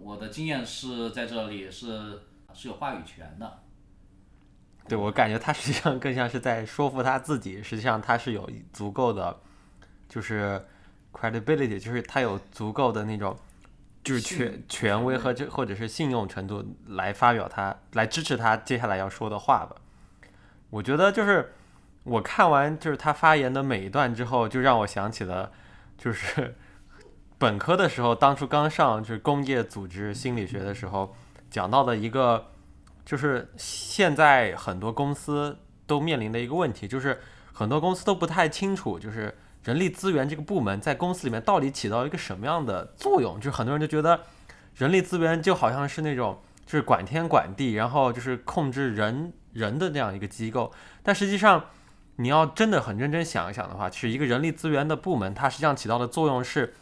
[0.02, 2.22] 我的经验是在这里是
[2.54, 3.60] 是有话语权的。
[4.88, 9.36] 对我感觉他实际上更像是在说服他自己，实际上他是有足够的，
[10.08, 10.64] 就是
[11.12, 13.36] credibility，就是他有足够的那种，
[14.04, 19.74] 就是权权威和这或者是信用程度来发表他来支持他接下来要说的话吧。
[20.70, 21.52] 我觉得就是
[22.04, 25.52] 我看完就是他发言的每一段之后，就让我想起了
[25.98, 26.56] 就是。
[27.38, 31.14] 本科的时候，当初刚上就是工业组织心理学的时候，
[31.50, 32.46] 讲到的一个，
[33.04, 37.20] 就是现在很多公司都面临的一个问题，就是
[37.52, 43.38] 很多公司都不太清楚，就是人力资源这个部门在公司里面到底起到一个什么样的作用。
[43.38, 44.18] 就很多人就觉得，
[44.76, 50.72] 人力资源就好像是那种就是管天管地，然后就是控制人人的这样一个机构。
[51.02, 51.66] 但实际上，
[52.16, 56.72] 你要真的很认真想一想的话，其实一个人力资源的部门，它实际上起到的作用是。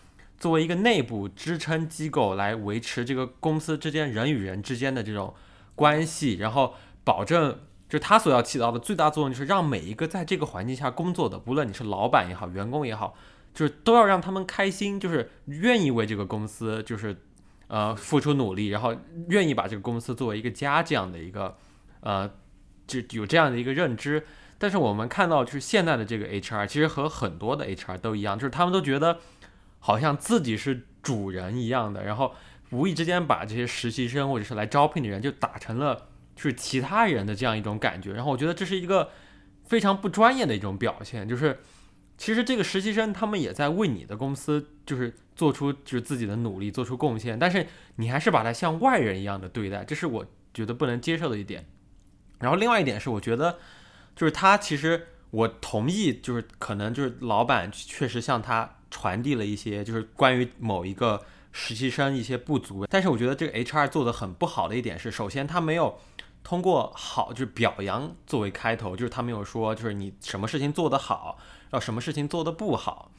[0.44, 5.32] 作为一个内部支撑机构来维持这个公司之间人与人之间的这种
[5.74, 13.16] 关系，然后保证，就他所要起到的最大作用就是让每一个在这个环境下工作的，不论你是老板也好，员工也好，
[13.54, 17.16] 就是都要让他们开心，就是愿意为这个公司就是
[17.68, 18.94] 呃付出努力，然后
[19.28, 21.56] 愿意把这个公司作为一个家这样的一个
[22.00, 22.30] 呃
[22.86, 24.26] 就有这样的一个认知。
[24.58, 29.20] 但是我们看到就是现在的这个 HR 其实和很多的 HR 都一样，就是他们都觉得。
[29.86, 32.34] 好像自己是主人一样的，然后
[32.70, 39.10] 无意之间把这些实习生或者是来招聘的人就打成了就是其他人的这样一种感觉，然后我觉得这是一个
[39.66, 41.28] 非常不专业的一种表现。
[41.28, 41.60] 就是
[42.16, 47.66] 其实这个实习生他们也在为你的公司就是做出就是自己的努力，做出贡献，但是
[47.96, 51.66] 你还是把他像外人一样的对待，这是我觉得不能接受的一点。
[52.38, 53.58] 然后另外一点是，我觉得
[54.16, 58.78] 就是他其实我同意，就是可能就是老板确实像他。
[58.94, 61.20] 传递了一些就是关于某一个
[61.50, 65.98] 实习生一些不足，但是我觉得这个 HR 做的很不好的一点是，首先他没有
[66.44, 71.36] 通过好就是表扬作为开头，就是他没有说就是你什么事情做得好，
[71.70, 73.10] 然后什么事情做得不好，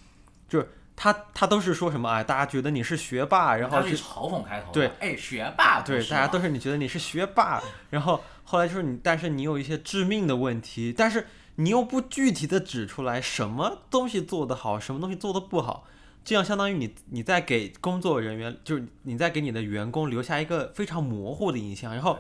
[0.47, 11.27] 就是他他都是说什么啊，大家觉得你是学霸，然后是嘲讽开头，对，哎，学霸，对，大家都是你觉得你是学霸，然后后来就是你，但是你有一些致命的问题，但是。
[11.55, 15.87] 你又不具体的指出来什么东西做得好，什么东西做得不好，
[16.23, 22.19] 这样相当于你你在给工作人员，就是你在给你的员工留下一个非常模糊的印象，然后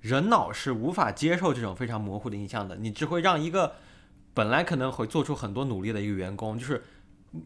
[0.00, 3.74] 人脑是无法接受这种非常模糊的印象的，你只会让一个
[4.34, 6.82] 本来可能会做出很多努力的一个员工，就是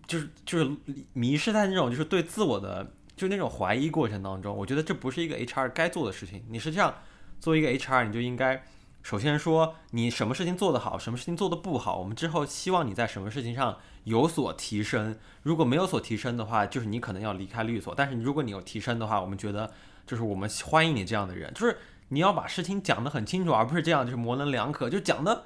[0.06, 0.70] 就是就是
[1.12, 4.56] 迷失在那种就是对自我的就那种怀疑过程当中。
[4.56, 6.44] 我觉得这不是一个 HR 该做的事情。
[6.48, 6.94] 你实际上
[7.40, 8.64] 作为一个 HR，你就应该
[9.06, 15.16] 首先说你什么事情做得好，什么事情做得不好，我们之后希望你在什么事情上有所提升。
[15.44, 17.94] 如果没有所提升的话，就是你可能要离开律所。
[17.94, 19.72] 但是如果你有提升的话，我们觉得
[20.08, 21.78] 就是我们欢迎你这样的人，就是
[22.08, 25.44] 你要把事情讲得很清楚，而不是这样就是模棱两可，就讲的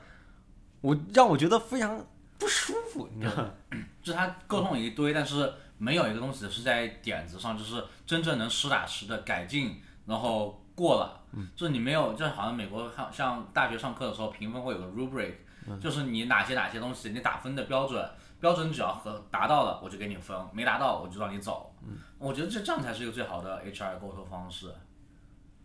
[0.80, 2.02] 我让我觉得非常
[2.38, 3.50] 不舒服，你知道吗？
[4.02, 11.20] 就他沟通了一堆，但是没有一个东西是在点子上，就是真正能实打实的改进，然后过了。
[11.54, 15.34] 就是你没有，就好像美国像像大学上课的时候评分会有个 rubric，、
[15.80, 18.10] 就是你哪些哪些东西你打分的标准，
[18.40, 21.72] 标准只要和达到了我就给你分，没达到我就让你走。
[22.18, 24.74] 我觉得这这样才是一个最好的 HR 沟通方式。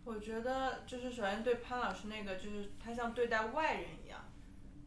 [0.04, 4.20] 我觉得就是首先对潘老师那个，就是他像对待外人一样。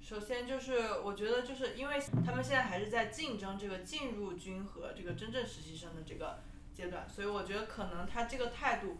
[0.02, 6.40] 首先就是我觉得就是因为他们现在还是在竞争这个进入军和这个真正实习生的这个
[6.72, 8.98] 阶段，所以我觉得可能他这个态度，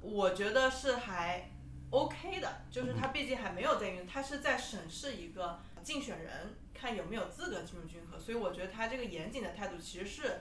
[0.00, 1.50] 我觉得是还
[1.90, 10.40] OK 的，就是他毕竟还没有在运，他是在审视一个竞选人，看有没有资格进入军和，所以我觉得他这个严谨的态度其实是。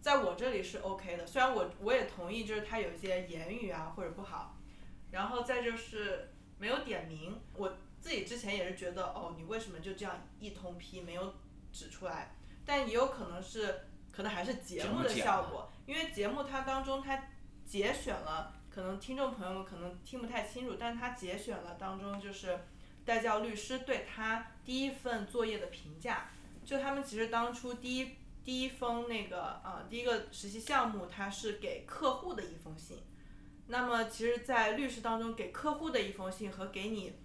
[0.00, 4.56] 在我这里是 OK 的，虽然我我也同意，就是他有一些言语啊或者不好，
[5.12, 11.32] 然后再就是没有点名，我自己之前也是觉得，哦，你为什么就这样一通批没有
[11.70, 12.34] 指出来？
[12.66, 17.28] 但也有可能是，可能还是节目的效果，因为节目它当中它
[17.64, 22.58] 节选了，可能听众朋友们可能听不太清楚，但是它节选了当中就是
[23.04, 26.30] 代教律师对他第一份作业的评价，
[26.64, 33.02] 就他们其实当初第一第一封那个呃第一个实习项目，它是给客户的一封信。
[33.66, 37.18] 那么其实，在律师当中，给客户的一封信和给你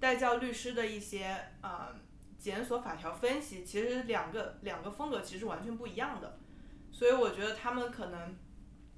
[0.00, 1.94] 代教律师的一些呃
[2.38, 6.38] 检索法条分析，其实两个两个风格其实完全不一样的。
[6.92, 8.36] 所以我觉得他们可能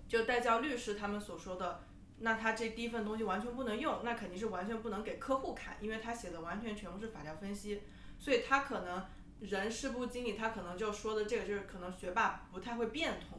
[0.09, 1.85] 就代教律师他们所说的，
[2.19, 7.83] 那他这第一份东西完全不能用，那肯定是完全不能给客户看，因为他写的完全全部是法条分析，
[8.19, 9.05] 所以他可能
[9.41, 13.39] 人事部经理他可能就说的这个就是可能学霸不太会变通。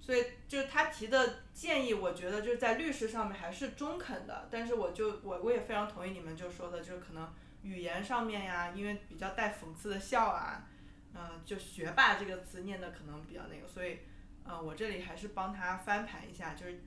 [0.00, 10.66] 所以就是他提的建议，我觉得就是在律师上面还是中肯的，但是我就我我也非常同意你们就说的，就是可能语言上面呀，因为比较带讽刺的笑啊，
[11.14, 13.98] 嗯、就学霸这个词念的可能比较那个，所以，
[14.42, 16.82] 呃，我这里还是帮他翻盘一下，就是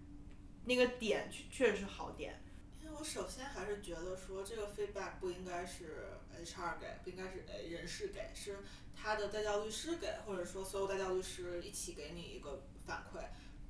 [0.65, 2.41] 那个点确确实是好点，
[2.81, 6.07] 因为我首先还是觉得说这个 feedback 不应该是
[6.43, 8.59] HR 给，不应该是呃人事给，是
[8.95, 13.23] 他的代教律师给，或者说所有代教律师一起给你一个反馈，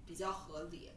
[0.06, 0.92] 比较合理。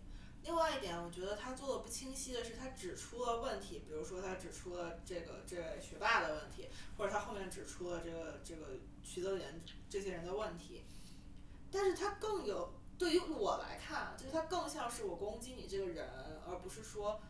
[0.45, 10.85] 另外一点，我觉得他做的不清晰的是，他指出了问题，比如说他指出了这个这位学霸的问题，或者他后面指出了这个这个徐泽连这些人的问题，
[11.73, 16.09] 但是他更有对于我来看，就是他更像是我攻击你这个人，
[16.47, 17.21] 而不是说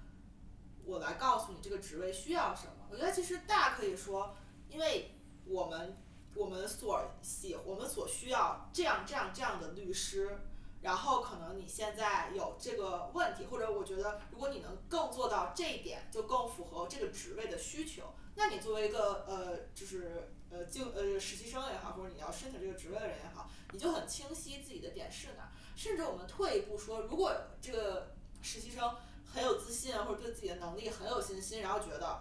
[0.85, 2.73] 我来告诉你这个职位需要什么。
[2.91, 4.35] 我觉得其实大可以说，
[4.71, 5.15] 因为
[5.45, 5.99] 我们
[6.35, 10.39] 我们所喜我们所需要这样这样这样的律师，
[10.81, 18.15] 然后可能你现在有这个问题，或者我觉得如果你能更做到这一点，就更符合这个职位的需求。
[18.35, 25.51] 那你作为一个呃，就是呃就呃实习生也好，或者你要申请这个职位的人也好，你就很清晰自己的点是哪儿。
[25.79, 32.21] 甚至我们退一步说，如果这个实习生很有自信，或者对自己的能力很有信心，然后觉得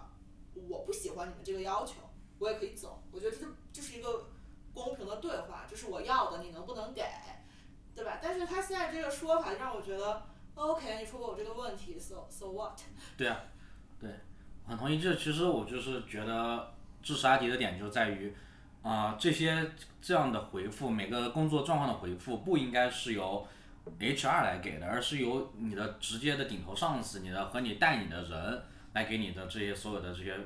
[0.54, 1.94] 我不喜欢你们这个要求，
[2.38, 3.02] 我也可以走。
[3.10, 4.28] 我觉得这就就是一个
[4.72, 7.02] 公平的对话，这是我要的，你能不能给，
[7.96, 8.20] 对吧？
[8.22, 10.22] 但是他现在这个说法让我觉得
[10.54, 12.78] ，OK，你说过我这个问题，so so what？
[13.16, 13.40] 对啊，
[14.00, 14.08] 对，
[14.68, 15.00] 很同意。
[15.00, 18.32] 这其实我就是觉得支持阿迪的点就在于，
[18.82, 19.70] 啊、这些
[20.00, 23.46] 这样的回复，每个工作状况的回复不应该是由
[23.98, 28.62] HR 来给的，而是由你的直接的顶头上司、你的和你带你的人
[28.94, 30.38] 来给你的这些所有的这些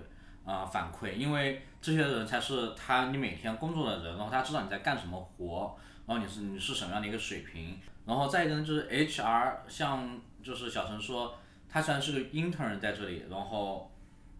[0.45, 5.77] 啊、反馈，因为这些人才是他你每天工作的人，然后他知道你在干什么活，
[6.07, 11.37] 然后你是你是什么样的一个水平，然后再一个呢就是 HR，像就是小陈说，
[11.69, 13.89] 他虽然是个 intern 在这里，然后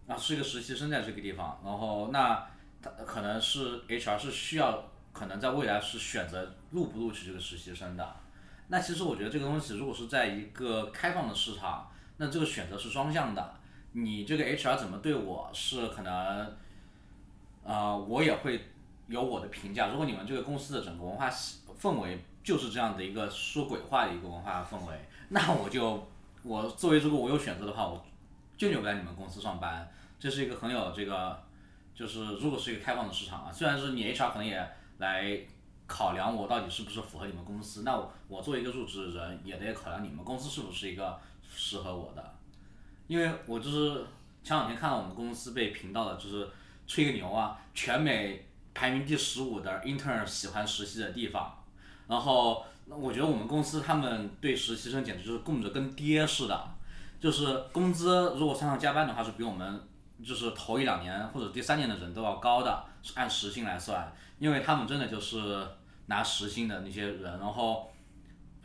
[0.07, 2.45] 啊是一个实习生在这个地方，然后那
[2.83, 8.15] 他可能是 HR 是需要可能在未来是选择录不录取这个实习生的。
[8.67, 13.55] 那其实我觉得这个东西如果是在一个开放的市场，那这个选择是双向的。
[13.93, 16.55] 你这个 HR 怎么对我是可能，
[17.63, 18.69] 呃，我也会
[19.07, 19.87] 有我的评价。
[19.89, 21.29] 如果你们这个公司的整个文化
[21.79, 26.07] 氛围就是这样的一个说鬼话的一个文化氛围，那我就
[26.41, 28.03] 我作为如果我有选择的话，我
[28.57, 29.87] 就留在你们公司上班。
[30.19, 31.37] 这是一个很有这个，
[31.95, 35.39] 就是如果是一个开放的市场啊，虽然是你 HR 可能也来
[35.85, 41.19] 考量我到底是不是符合你们公司，那我我作为一个入职的人也得考量你们公司是不是一个
[41.53, 42.35] 适合我的，
[43.07, 44.05] 因为我就是
[44.43, 46.49] 前两天看到我们公司被评到了，就是
[46.87, 51.63] 吹个牛啊，全美排名第十五的 intern 喜欢实习的地方，
[52.07, 56.71] 然后我觉得我们公司他们对实习生简直就是供着跟爹似的，
[57.19, 59.79] 就是工资如果算上加班的话是比我们
[60.23, 65.67] 就是头一两年或者第三年的人都要高的，是按时薪来算，因为他们真的就是
[66.05, 67.91] 拿时薪的那些人，然后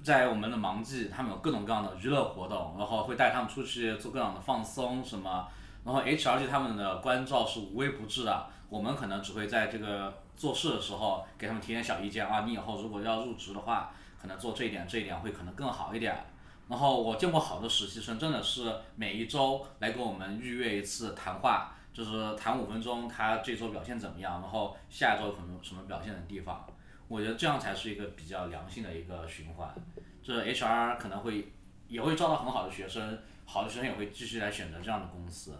[0.03, 5.49] 在我们的忙季，他们有各种各样的娱乐活动，然后会带他们出去做各样的放松什么，
[5.85, 16.25] 然后 HR 对他们的关照是无微不至的，我们可能只会在这个做事的时候给他们提点小意见啊，你以后如果要入职的话，可能做这一点这一点会可能更好一点。
[16.69, 26.67] 然后我见过好的实习生，真的是每一周来跟我们预约一次谈话，就是谈五分钟，他这周表现怎么样，然后下一周可能什么表现的地方。
[27.09, 29.75] 我觉得这样才是一个比较良性的一个循环。
[30.23, 31.51] 就是 HR 可能会
[31.89, 35.59] 也会招到很好的学生，好的学生也会继续来选择这样的公司。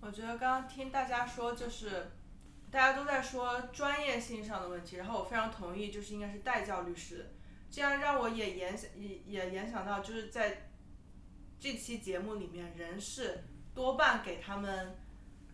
[0.00, 2.10] 我觉得刚刚听大家说，就是
[2.72, 7.30] 大家都在说专业性上的问题，然后我非常同意，就是应该是代教律师，
[7.70, 10.68] 这样让我也联想也也联想到，就是在
[11.60, 13.44] 这期节目里面，人事
[13.74, 14.96] 多半给他们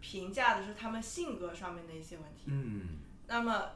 [0.01, 2.45] 评价的是他们性格上面的一些问题。
[2.47, 3.73] 嗯，那么，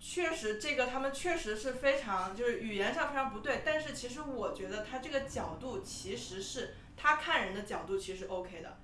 [0.00, 8.78] 确实这个他们确实是非常就是语言上非常不对，但是其实我觉得他这个角度其实是他看人的角度其实 OK 的，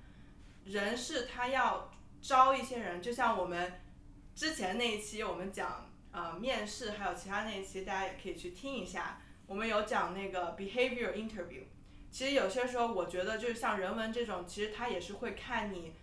[0.65, 3.81] 人事他要招一些人，就像我们
[4.33, 11.63] 之前那一期我们讲呃面试，还有其他那一期大家也可以去听一下，我们有讲那个 behavior interview。
[12.11, 15.93] 其实有些时候我觉得就是像人文这种，其实他也是会看你。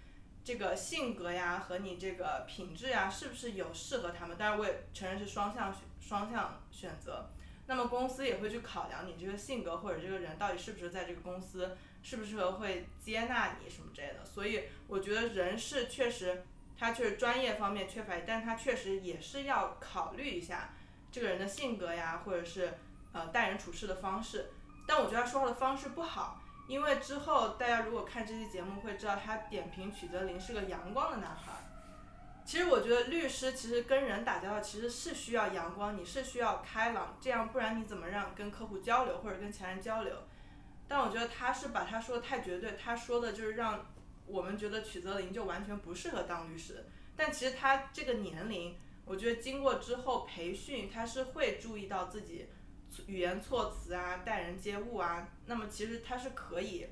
[0.45, 4.35] 这个性格呀和你这个品质呀，是不是有适合他们？
[4.39, 7.29] 当然我也承认是双向双向选择。
[7.67, 14.25] 那么公司也会去考量你这个性格或者这个人到底是不是在这个公司适不适合会接纳你什么之类的。
[14.25, 16.43] 所以我觉得人事确实
[16.79, 20.71] 他确实专业方面缺乏，但他确实也是要考虑一下
[21.11, 22.79] 这个人的性格呀，或者是
[23.13, 24.51] 呃待人处事的方式。
[24.87, 26.41] 但我觉得他说话的方式不好。
[26.69, 31.65] 因为之后大家如果看这期节目会知道，他点评曲泽林是个阳光的男孩儿。
[32.45, 40.15] 其实我觉得律师其实跟人打交道其实是需要阳光，你是需要开朗，这样不然你怎么让跟客户交流或者跟其他人交流？
[40.87, 43.87] 但我觉得他是把他说的太绝对，他说的就是让
[44.29, 46.85] 我们觉得曲泽林就完全不适合当律师。
[47.17, 52.49] 但其实他这个年龄，我觉得经过之后培训，他是会注意到自己。
[53.07, 56.87] 语言措辞啊，待人接物啊，那么其实他是可以，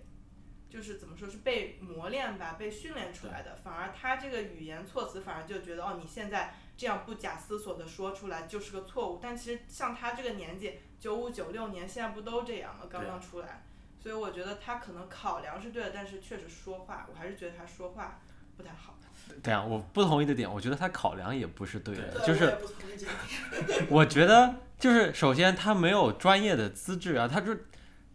[0.68, 3.56] 就是怎么说是被磨练吧，被训练出来的。
[3.56, 9.18] 反而他这个语言措辞，反而就觉得哦，你现在这样不假思索的说出来就是个错误。
[9.20, 12.86] 但其实像他这个年纪，九五九六年，现在不都这样吗？
[12.88, 13.64] 刚刚出来，
[14.06, 18.20] 所以我觉得他可能考量是对的，但是确实说话，我还是觉得他说话
[18.56, 18.96] 不太好。
[19.42, 27.52] 对啊，我不同意的点，我觉得他考量也不是对的，对就是我也不同意这个点 我觉得就是首先他没有专业的资质啊，他就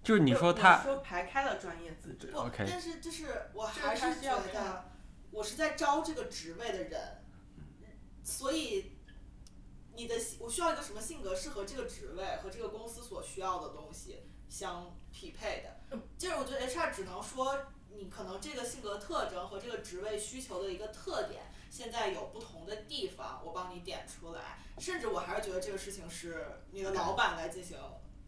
[0.02, 4.86] 就是你说他说排开了专业资质，不 OK 但是就是我还是觉得，
[5.32, 7.22] 我是在招这个职位的人，
[8.24, 8.94] 所以
[9.98, 15.98] 你的我需要一个什么性格适合这个职位和这个公司所需要的东西相匹配的。
[16.18, 17.58] 就是我觉得 HR 只能说
[17.90, 24.60] 你可能这个性格特征和这个职位需求的一个特点，现在有不同的地方，我帮你点出来。
[24.78, 27.78] 甚至我还是觉得这个事情是你的老板来进行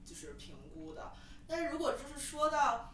[0.05, 1.11] 就是评估的。
[1.45, 2.93] 但是如果就是说到，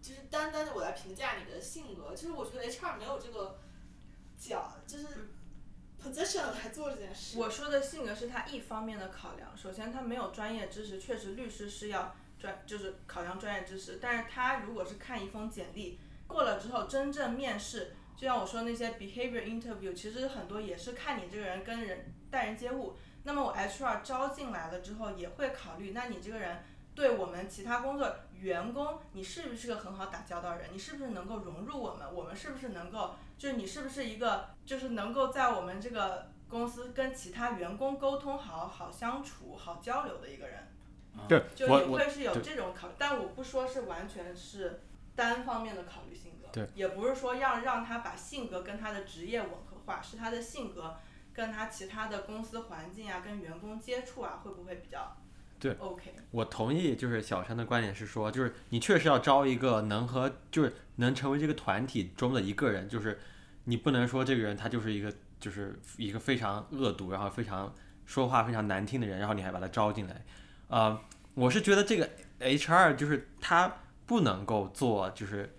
[0.00, 3.58] 就是单单的我来评价你的性格，就是我觉得 HR 没有这个
[4.38, 5.06] 角，就是
[6.02, 7.38] position 来做这件事。
[7.38, 12.14] 我说的性格是他一方面的考量，首先他没有专业知识，确实律师是要
[12.46, 22.96] 专就是考量专业知识，但是他如果是看一封简历过了之后，真正面试，就像我说那些 behavior interview，其实很多也是看你这个人跟人待人接物。
[23.24, 26.62] 那么我 HR 招进来了之后，也会考虑，那你这个人
[26.94, 30.70] 对我们其他工作员工，你是不是个很好打交道的人？
[30.72, 32.06] 你是不是能够融入我们？
[32.14, 40.68] 我们是不是能够，就是你是不是一个，就是能够在我们这个公司跟其他员工沟通好、好相处、好交流的一个人？
[41.28, 44.82] 对就我我你会是有这种考虑，但我不说是完全是
[45.14, 50.96] 单方面的考虑性格，对，也不是说要让他把性格跟他的职业吻合化，是他的性格
[51.32, 55.16] 跟他其他的公司环境啊，跟员工接触啊，会不会比较
[55.58, 56.14] 对 OK？
[56.30, 63.18] 我同意，就是小陈的观点是说，就是你确实要招一个能和，就是能成为这个团体中的一个人，就是
[63.64, 70.24] 你不能说这个人他就是一个，就是一个非常恶毒，然后非常说话非常难听的人，然后你还把他招进来，
[70.68, 70.98] 呃，
[71.34, 72.10] 我是觉得这个
[72.40, 73.72] HR 就是他
[74.04, 75.56] 不能够做就是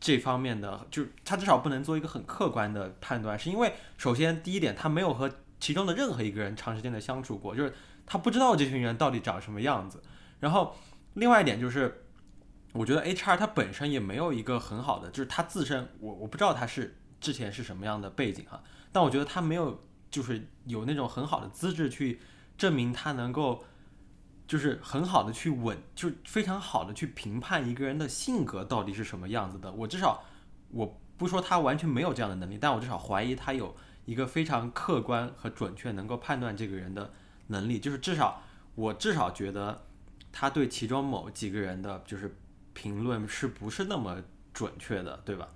[0.00, 5.30] 这方面的，就是他至少不能做一个很客观的判断，是因为首先第一点他没有和
[5.60, 7.74] 其中的任何一个人长时间的相处过，就是
[8.06, 10.02] 他不知道这群人到底长什么样子。
[10.40, 10.74] 然后
[11.14, 12.04] 另外一点就是，
[12.72, 22.20] 我觉得 HR 他本身也没有一个很好的，就是他自身，我我不知道他是之前是什么样的背景哈，但我觉得他没有就是有那种很好的资质去
[22.56, 23.64] 证明他能够。
[24.46, 29.72] 就是很好的去稳，就是非常好的去评判一个人的性格到底是什么样子的。
[29.72, 30.22] 我至少
[30.70, 33.74] 我不说他完全没有这样的能力，但我至少怀疑他有
[34.04, 37.12] 一个非常客观和准确能够判断这个人的
[37.48, 37.80] 能力。
[37.80, 38.42] 就是至少
[38.74, 39.86] 我至少觉得
[40.30, 42.36] 他对其中某几个人的就是
[42.72, 44.22] 评论是不是那么
[44.52, 45.48] 准确的，对吧？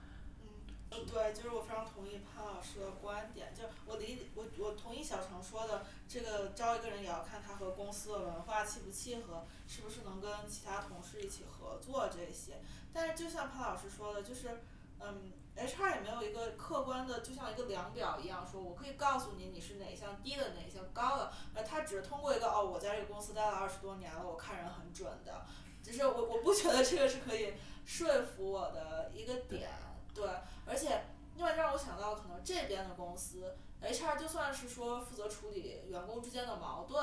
[0.91, 12.61] 嗯，对，就是我非常同意潘老师的观点，就我理我我同意小程说的，这个招一个人也要看他和公司的文化契不契合，是不是能跟其他同事一起合作这些。
[12.92, 14.61] 但是就像潘老师说的，就是
[14.98, 25.46] 嗯，HR 也没有一个客观的，就像一个量表一样，说我可以告诉你你是哪一项低的，哪一项高的，而他只是通过一个哦，我在这个公司待了二十多年了，我看人很准的，
[25.80, 27.54] 只是我我不觉得这个是可以
[27.86, 29.70] 说服我的一个点，
[30.12, 30.28] 对，
[30.66, 31.04] 而且
[31.36, 37.02] 另外让我想到可能这边的公司 HR 就算是说负责处理员工之间的矛盾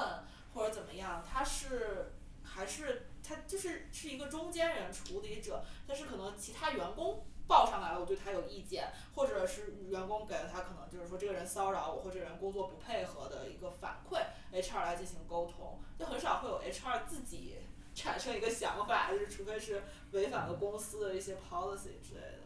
[0.54, 2.14] 或者怎么样，他是
[2.44, 14.22] 还是他就是是一个中间人处理者，但是可能其他员工报上来了，我对他有意见，或者是员工给了他可能就是说这个人骚扰我或者这个人工作不配合的一个反馈
[14.54, 17.56] ，HR 来进行沟通，就很少会有 HR 自己
[17.96, 22.40] 产生一个想法，就是除非是违反了公司的一些 policy 之类的。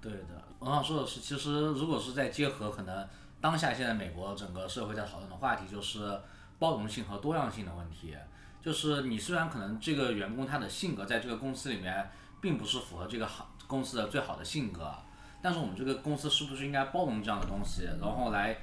[0.00, 3.08] 对的，我想说的是，其实如果是在结合可能
[3.46, 6.20] 当下现在美国整个社会在讨论的话题，就是
[6.58, 8.12] 包容性和多样性的问题。
[8.60, 14.92] 就是你虽然可能这个员工他的性格在这个公司里面并不是符合这个好公司的最好的性格，
[15.40, 18.58] 但是我们这个公司是不是应该包容这样的东西，然后来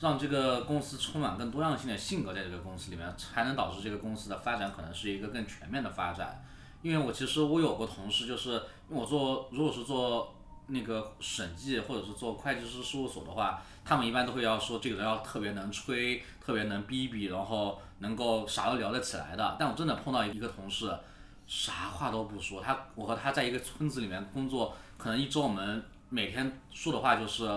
[0.00, 6.44] 让这个公司充满更多样性的性格在这个公司里面，才能导致这个公司的发展可能是一个更全面的发展。
[6.82, 8.50] 因为我其实我有过同事，就是
[8.90, 10.34] 因为我做如果是做
[10.66, 19.56] 那个审计或者是做会计师事务所的话，他们一般都会要说这个人要特别能吹，特别能逼逼，然后能够啥都聊得起来的。
[19.60, 20.92] 但我真的碰到一个同事，
[21.46, 27.48] 啥话都不说，他我和他在一个村子里面工作，可能一周我们每天说的话就是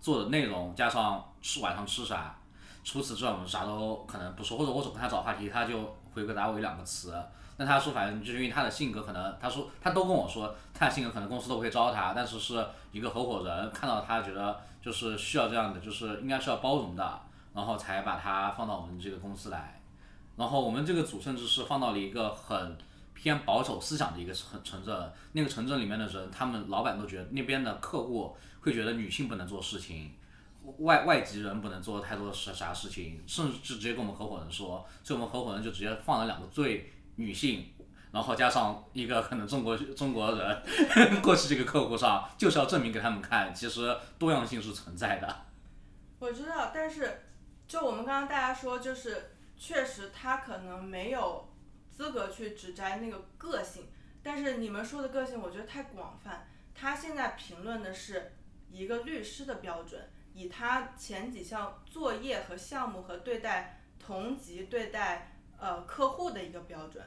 [0.00, 2.36] 做的内容加上吃晚上吃啥，
[2.82, 7.14] 除此之外我们啥都可能不说，或者我总跟他找话题，他就回答我一两个词。
[7.56, 17.20] 那他说，反正就是因为他的性格，可能他说他都跟我说，他的性格可能公司都不会招他，但是是一个合伙人看到他觉得就是需要这样的，就是应该是要包容的，
[17.52, 19.78] 然后才把他放到我们这个公司来。
[20.38, 22.78] 然后我们这个组甚至是放到了一个很
[23.12, 30.10] 偏保守思想的一个城城镇，那个城镇里面的人，他们老板都觉得那边的客户会觉得女性不能做事情，
[30.78, 37.66] 外外籍人不能做太多啥啥事情，甚至直接跟我们合伙人说，所以我们合伙人就直接放了两个最女性，
[38.12, 45.46] 然后加上一个可能中国中国人过去这个客户上，就是要证明给他们看，其实多样性是存在的。
[46.18, 47.22] 我知道，但是
[47.68, 51.48] 就我们刚刚大家说，就是确实他可能没有
[51.88, 53.88] 资格去指摘那个个性，
[54.22, 56.48] 但是你们说的个性，我觉得太广泛。
[56.74, 58.32] 他现在评论的是
[58.70, 67.04] 一个律师的标准，以他前几项作业和项目和对待同级对待呃客户的一个标准。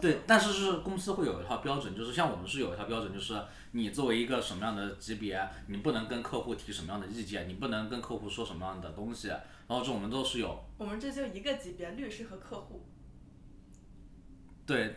[0.00, 3.40] 对，但是是公司会有一套标准，就是像我们是有一套标准，就是
[3.72, 10.64] 你作为一个什么样的级别，你不能跟客户提什么样的意见，你不能跟客户说什么样的东西，然后这我们都是有。
[10.76, 12.84] 我们这就一个级别，律师和客户。
[14.66, 14.96] 对，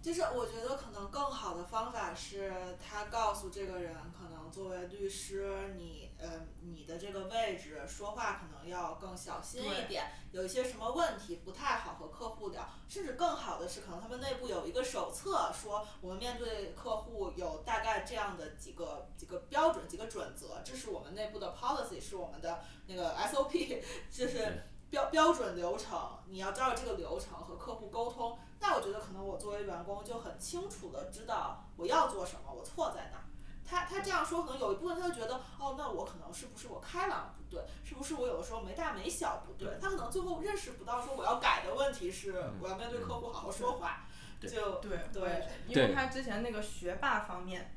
[0.00, 28.38] 就是我觉得可能更好的方法是，他告诉这个人，可能作为律师，你呃你的这个位置说话可能要更小心一点，有一些什么问题不太好和客户聊，甚至更好的是，可能他们内部有一个手册，说我们面对客户有大概这样的几个几个标准、几个准则，这是我们内部的 policy，是我们的那个 SOP， 就是标标准流程，你要照着这个流程和客户沟通。
[28.60, 33.24] 那我觉得可能我作为员工就很清楚的知道我要做什么，我错在哪儿。
[33.68, 39.78] 他他这样说，可能有一部分他就觉得，哦，那我可能是不是我开朗不对，是不是我有的时候没大没小不对？
[39.80, 44.06] 他可能最后认识不到，说我要改的问题是，我要面对客户好好说话。
[44.40, 47.74] 对就对对，因为他之前那个学霸方面，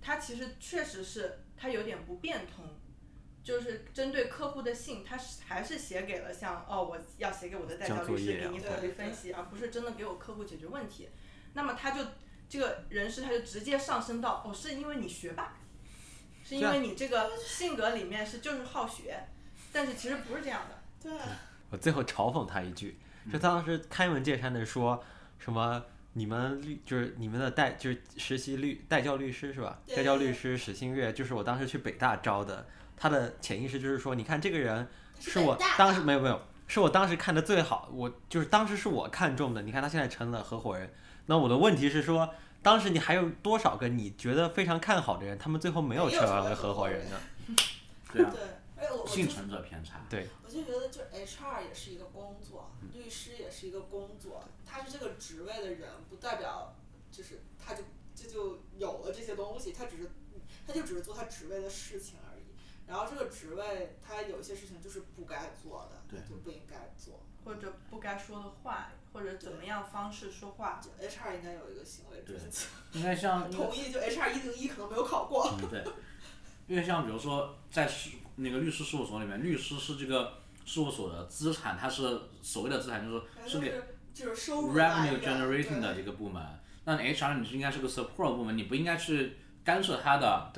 [0.00, 2.64] 他其实确实是他有点不变通，
[3.42, 11.10] 就是针对客户的信，他是还是写给了像哦，我要写给我的代销律师给你法律分析，而不是真的给我客户解决问题。
[11.52, 12.02] 那么他就
[12.54, 15.52] 这个人事他就直接上升到哦，是因为你学霸，
[16.44, 19.26] 是因为你这个性格里面是就是好学，
[19.72, 20.78] 但是其实不是这样的。
[21.02, 21.12] 对。
[21.70, 22.96] 我最后嘲讽他一句，
[23.32, 25.02] 就当时开门见山的说。
[25.36, 25.84] 什么？
[26.16, 29.76] 你们律就是你们的代就是实习律代教律师是吧？
[29.96, 32.64] 代教律师史新月就是我当时去北大招的，
[32.96, 34.88] 他的潜意识就是说，你看这个人
[35.18, 39.62] 是我当时没有没有，是我当时看的最好，我就是当时是我看中的。
[39.62, 40.88] 你看他现在成了合伙人，
[41.26, 47.20] 那我的问题是说，当时你还有多少个你觉得非常看好的人，他们最后没有成为合伙人呢？
[48.12, 48.34] 对啊。
[48.76, 50.04] 我幸存者偏差。
[50.10, 50.28] 对。
[50.44, 54.44] 我就觉得，就 HR 也是一个工作，律师也是一个工作。
[54.66, 56.76] 他是这个职位的人，不代表
[57.10, 57.82] 就是他就
[58.14, 59.72] 这就有了这些东西。
[59.72, 60.10] 他只是，
[60.66, 62.42] 他就只是做他职位的事情而已。
[62.86, 67.20] 然后这个职位，他有一些事情就是不该做的，就不应该做。
[67.44, 70.80] 或者不该说的话，或者怎么样方式说话。
[71.00, 72.66] HR 应该有一个行为准则。
[72.92, 73.48] 应该像。
[73.52, 75.56] 同意，就 HR 一零一可能没有考过。
[75.70, 75.84] 对。
[76.66, 77.90] 因为像比如说在
[78.36, 83.82] 那个律师事务所里面，律师是这个事务所的资产，它是所谓的资产，就是是给
[84.14, 86.42] 就是收入 revenue generating 的这个部门。
[86.86, 90.50] 那 HR 你是应该是个 support 部门，你不应该去干涉他的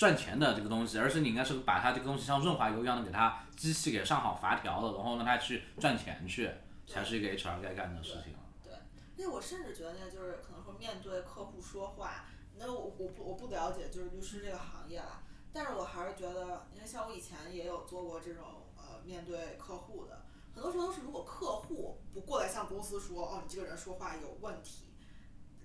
[0.00, 6.50] 赚钱的这个东西，而是你应该是把它这个东西像润滑油一样的给它机器给上好阀条了，然后让它去赚钱去，
[6.86, 8.34] 才是一个 HR 该干的事情。
[8.64, 8.72] 对，
[9.14, 12.24] 因为我甚至觉得呢就是可能说面对客户说话，
[12.56, 15.20] 那我我不我不了解就是律师这个行业啦。
[15.52, 18.42] 但是我还是觉得，因为像我以前也有做过这种
[18.78, 20.24] 呃面对客户的，
[20.54, 24.89] 很多时候都是如果客户不过来向公司说，哦，你这个人说话有问题，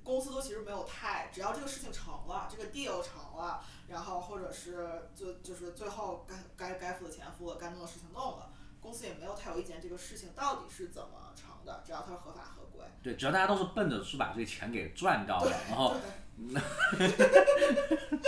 [0.05, 12.85] 公司都其实没有太，只要这个事情成了，这个 deal 成了，然后或者是就就是最后该该该付的钱付了，该弄的事情弄了，公司也没有太有意见这个事情到底是怎么成的，只要它是合法合规。
[13.01, 15.95] 对，只要大家都是奔着是把这个钱给赚到的，然后。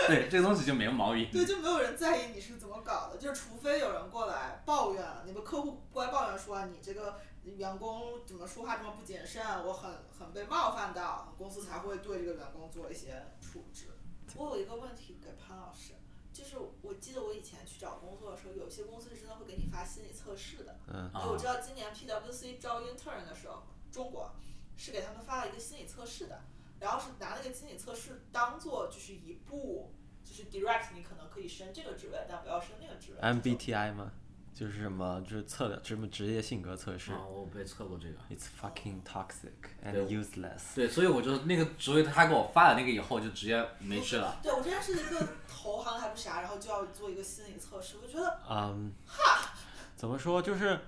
[0.08, 1.30] 对，这个东西就没有毛病。
[1.30, 7.20] 对，就没有人在意你是怎么搞的，就是除非有人过来抱怨，你们客户过来抱怨说你这个
[7.56, 13.88] 员工怎么说话这么不谨慎，我很很被冒犯到，公司才会对这个员工做一些处置。
[14.36, 15.94] 我有一个问题给潘老师，
[16.34, 20.80] 就是我记得我以前去找工作的时候，有些公司是真的会给你发心理测试的。
[20.88, 21.10] 嗯。
[21.14, 24.36] 因为我知道今年 PWC 招 intern 的时候，中国
[24.76, 26.42] 是给他们发了一个心理测试的。
[26.80, 29.92] 然后是拿那个心理测试当做就是一步，
[30.24, 33.20] 就是 direct 你可能可以升这个职位，但不要升那个职位。
[33.20, 34.12] MBTI 吗？
[34.58, 35.22] 就是什么？
[35.22, 37.12] 就是测的什么职业性格测试？
[37.12, 38.16] 啊，我被测过这个。
[38.34, 39.52] It's fucking toxic
[39.86, 40.74] and useless。
[40.74, 44.40] 对，所以我就那个职位他给我发了那个以后就直接没去了。
[44.42, 48.40] 对，我之前是一个投行还不啥，然后就要做一个心理测试，我觉得。
[48.50, 48.92] 嗯。
[49.06, 49.54] 哈。
[49.96, 50.42] 怎么说？
[50.42, 50.80] 就是，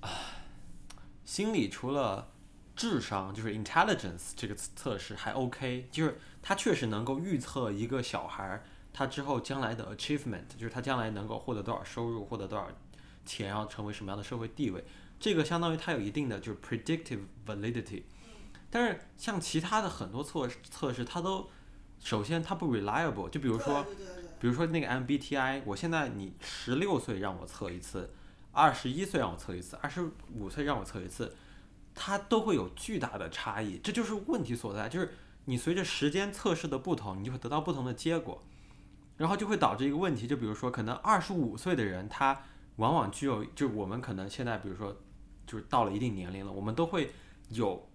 [0.00, 0.10] 唉，
[1.24, 2.32] 心理除了。
[2.76, 12.68] 智商就是 intelligence 这个测试还 OK，就是它确实能够预测一个小孩儿他之后将来的 achievement，就是他将来能够获得多少收入，获得多少
[13.24, 14.84] 钱，然后成为什么样的社会地位。
[15.18, 18.02] 这个相当于它有一定的就是 predictive validity。
[18.70, 21.48] 但是像其他的很多测测试，它都
[21.98, 23.28] 首先它不 reliable。
[23.28, 23.84] 就比如说，
[24.38, 28.14] 比如说那个 MBTI，我现在你十六岁让我测一次，
[28.52, 31.36] 二十一岁让我测一次，二十五岁让我测一次。
[31.92, 34.88] 它都会有巨大的差异，这就是问题所在。
[34.88, 35.12] 就是
[35.46, 38.40] 你随着时间测试的不同，你就会得到不同的结果，
[39.20, 40.26] 然后就会导致一个问题。
[40.26, 42.42] 就比如说，可能二十五岁的人，他
[42.76, 44.96] 往往具有，就我们可能现在，比如说，
[45.46, 47.12] 就是到了一定年龄了，我们都会
[47.50, 47.86] 有，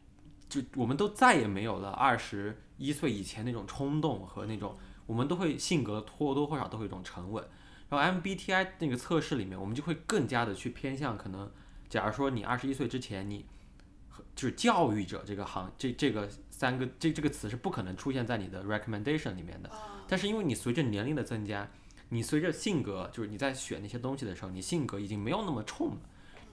[0.48, 7.44] 就我们都再也没有了二十一岁以前那种冲动和那种，我们都会性格或多或少都会一种沉稳。
[7.90, 11.52] 然后 MBTI 那个测试里面，我们就会更加的去偏向可能，
[11.90, 13.46] 假如说你二十一岁之前你。
[14.36, 19.70] 就是教育者这个行，这这个三个这这个词是不可能出现在你的 recommendation 里面的。
[20.08, 21.68] 但是因为你随着年龄的增加，
[22.10, 25.98] 你随着性格，就是你在选那些东西的时候，你性格已经没有那么冲了，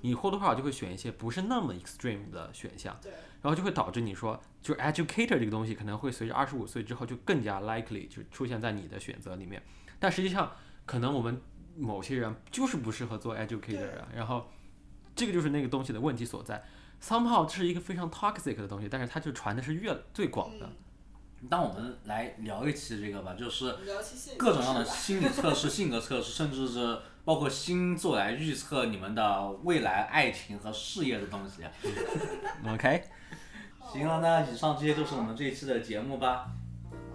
[0.00, 2.96] 你或多或少就会选一些不是那么 extreme 的选项。
[3.42, 9.60] 然后就会导致你说，就是 educator 这个东西可能会随着二十五岁之后就更加 likely 就出现在你的选择里面。
[9.98, 10.52] 但实际上，
[10.86, 11.42] 可能我们
[11.76, 14.08] 某些人就是不适合做 educator 啊。
[14.14, 14.48] 然后
[15.16, 16.62] 这个就是那个东西的问题所在。
[17.03, 20.68] Somehow 这是一个非常 toxic 的东西，但是它就传的是越最广的。
[21.50, 23.74] 当我们来聊一期这个吧，就是
[24.38, 31.64] 各种各样的心理测试、 性格测试，甚至是包括星座来预测你们的未来爱情和事业的东西。
[32.72, 33.03] OK，
[33.92, 36.46] 行了，那以上这些就是我们这一期的节目吧。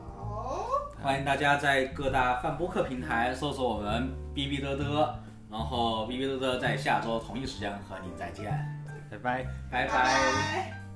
[0.06, 0.68] 好，
[1.02, 5.10] 欢迎大家在各大泛播客平台搜索我们哔哔嘚嘚，
[5.50, 8.77] 然后哔哔嘚嘚在下周同一时间和您再见，
[9.10, 9.46] 拜拜。
[9.72, 10.87] 拜拜。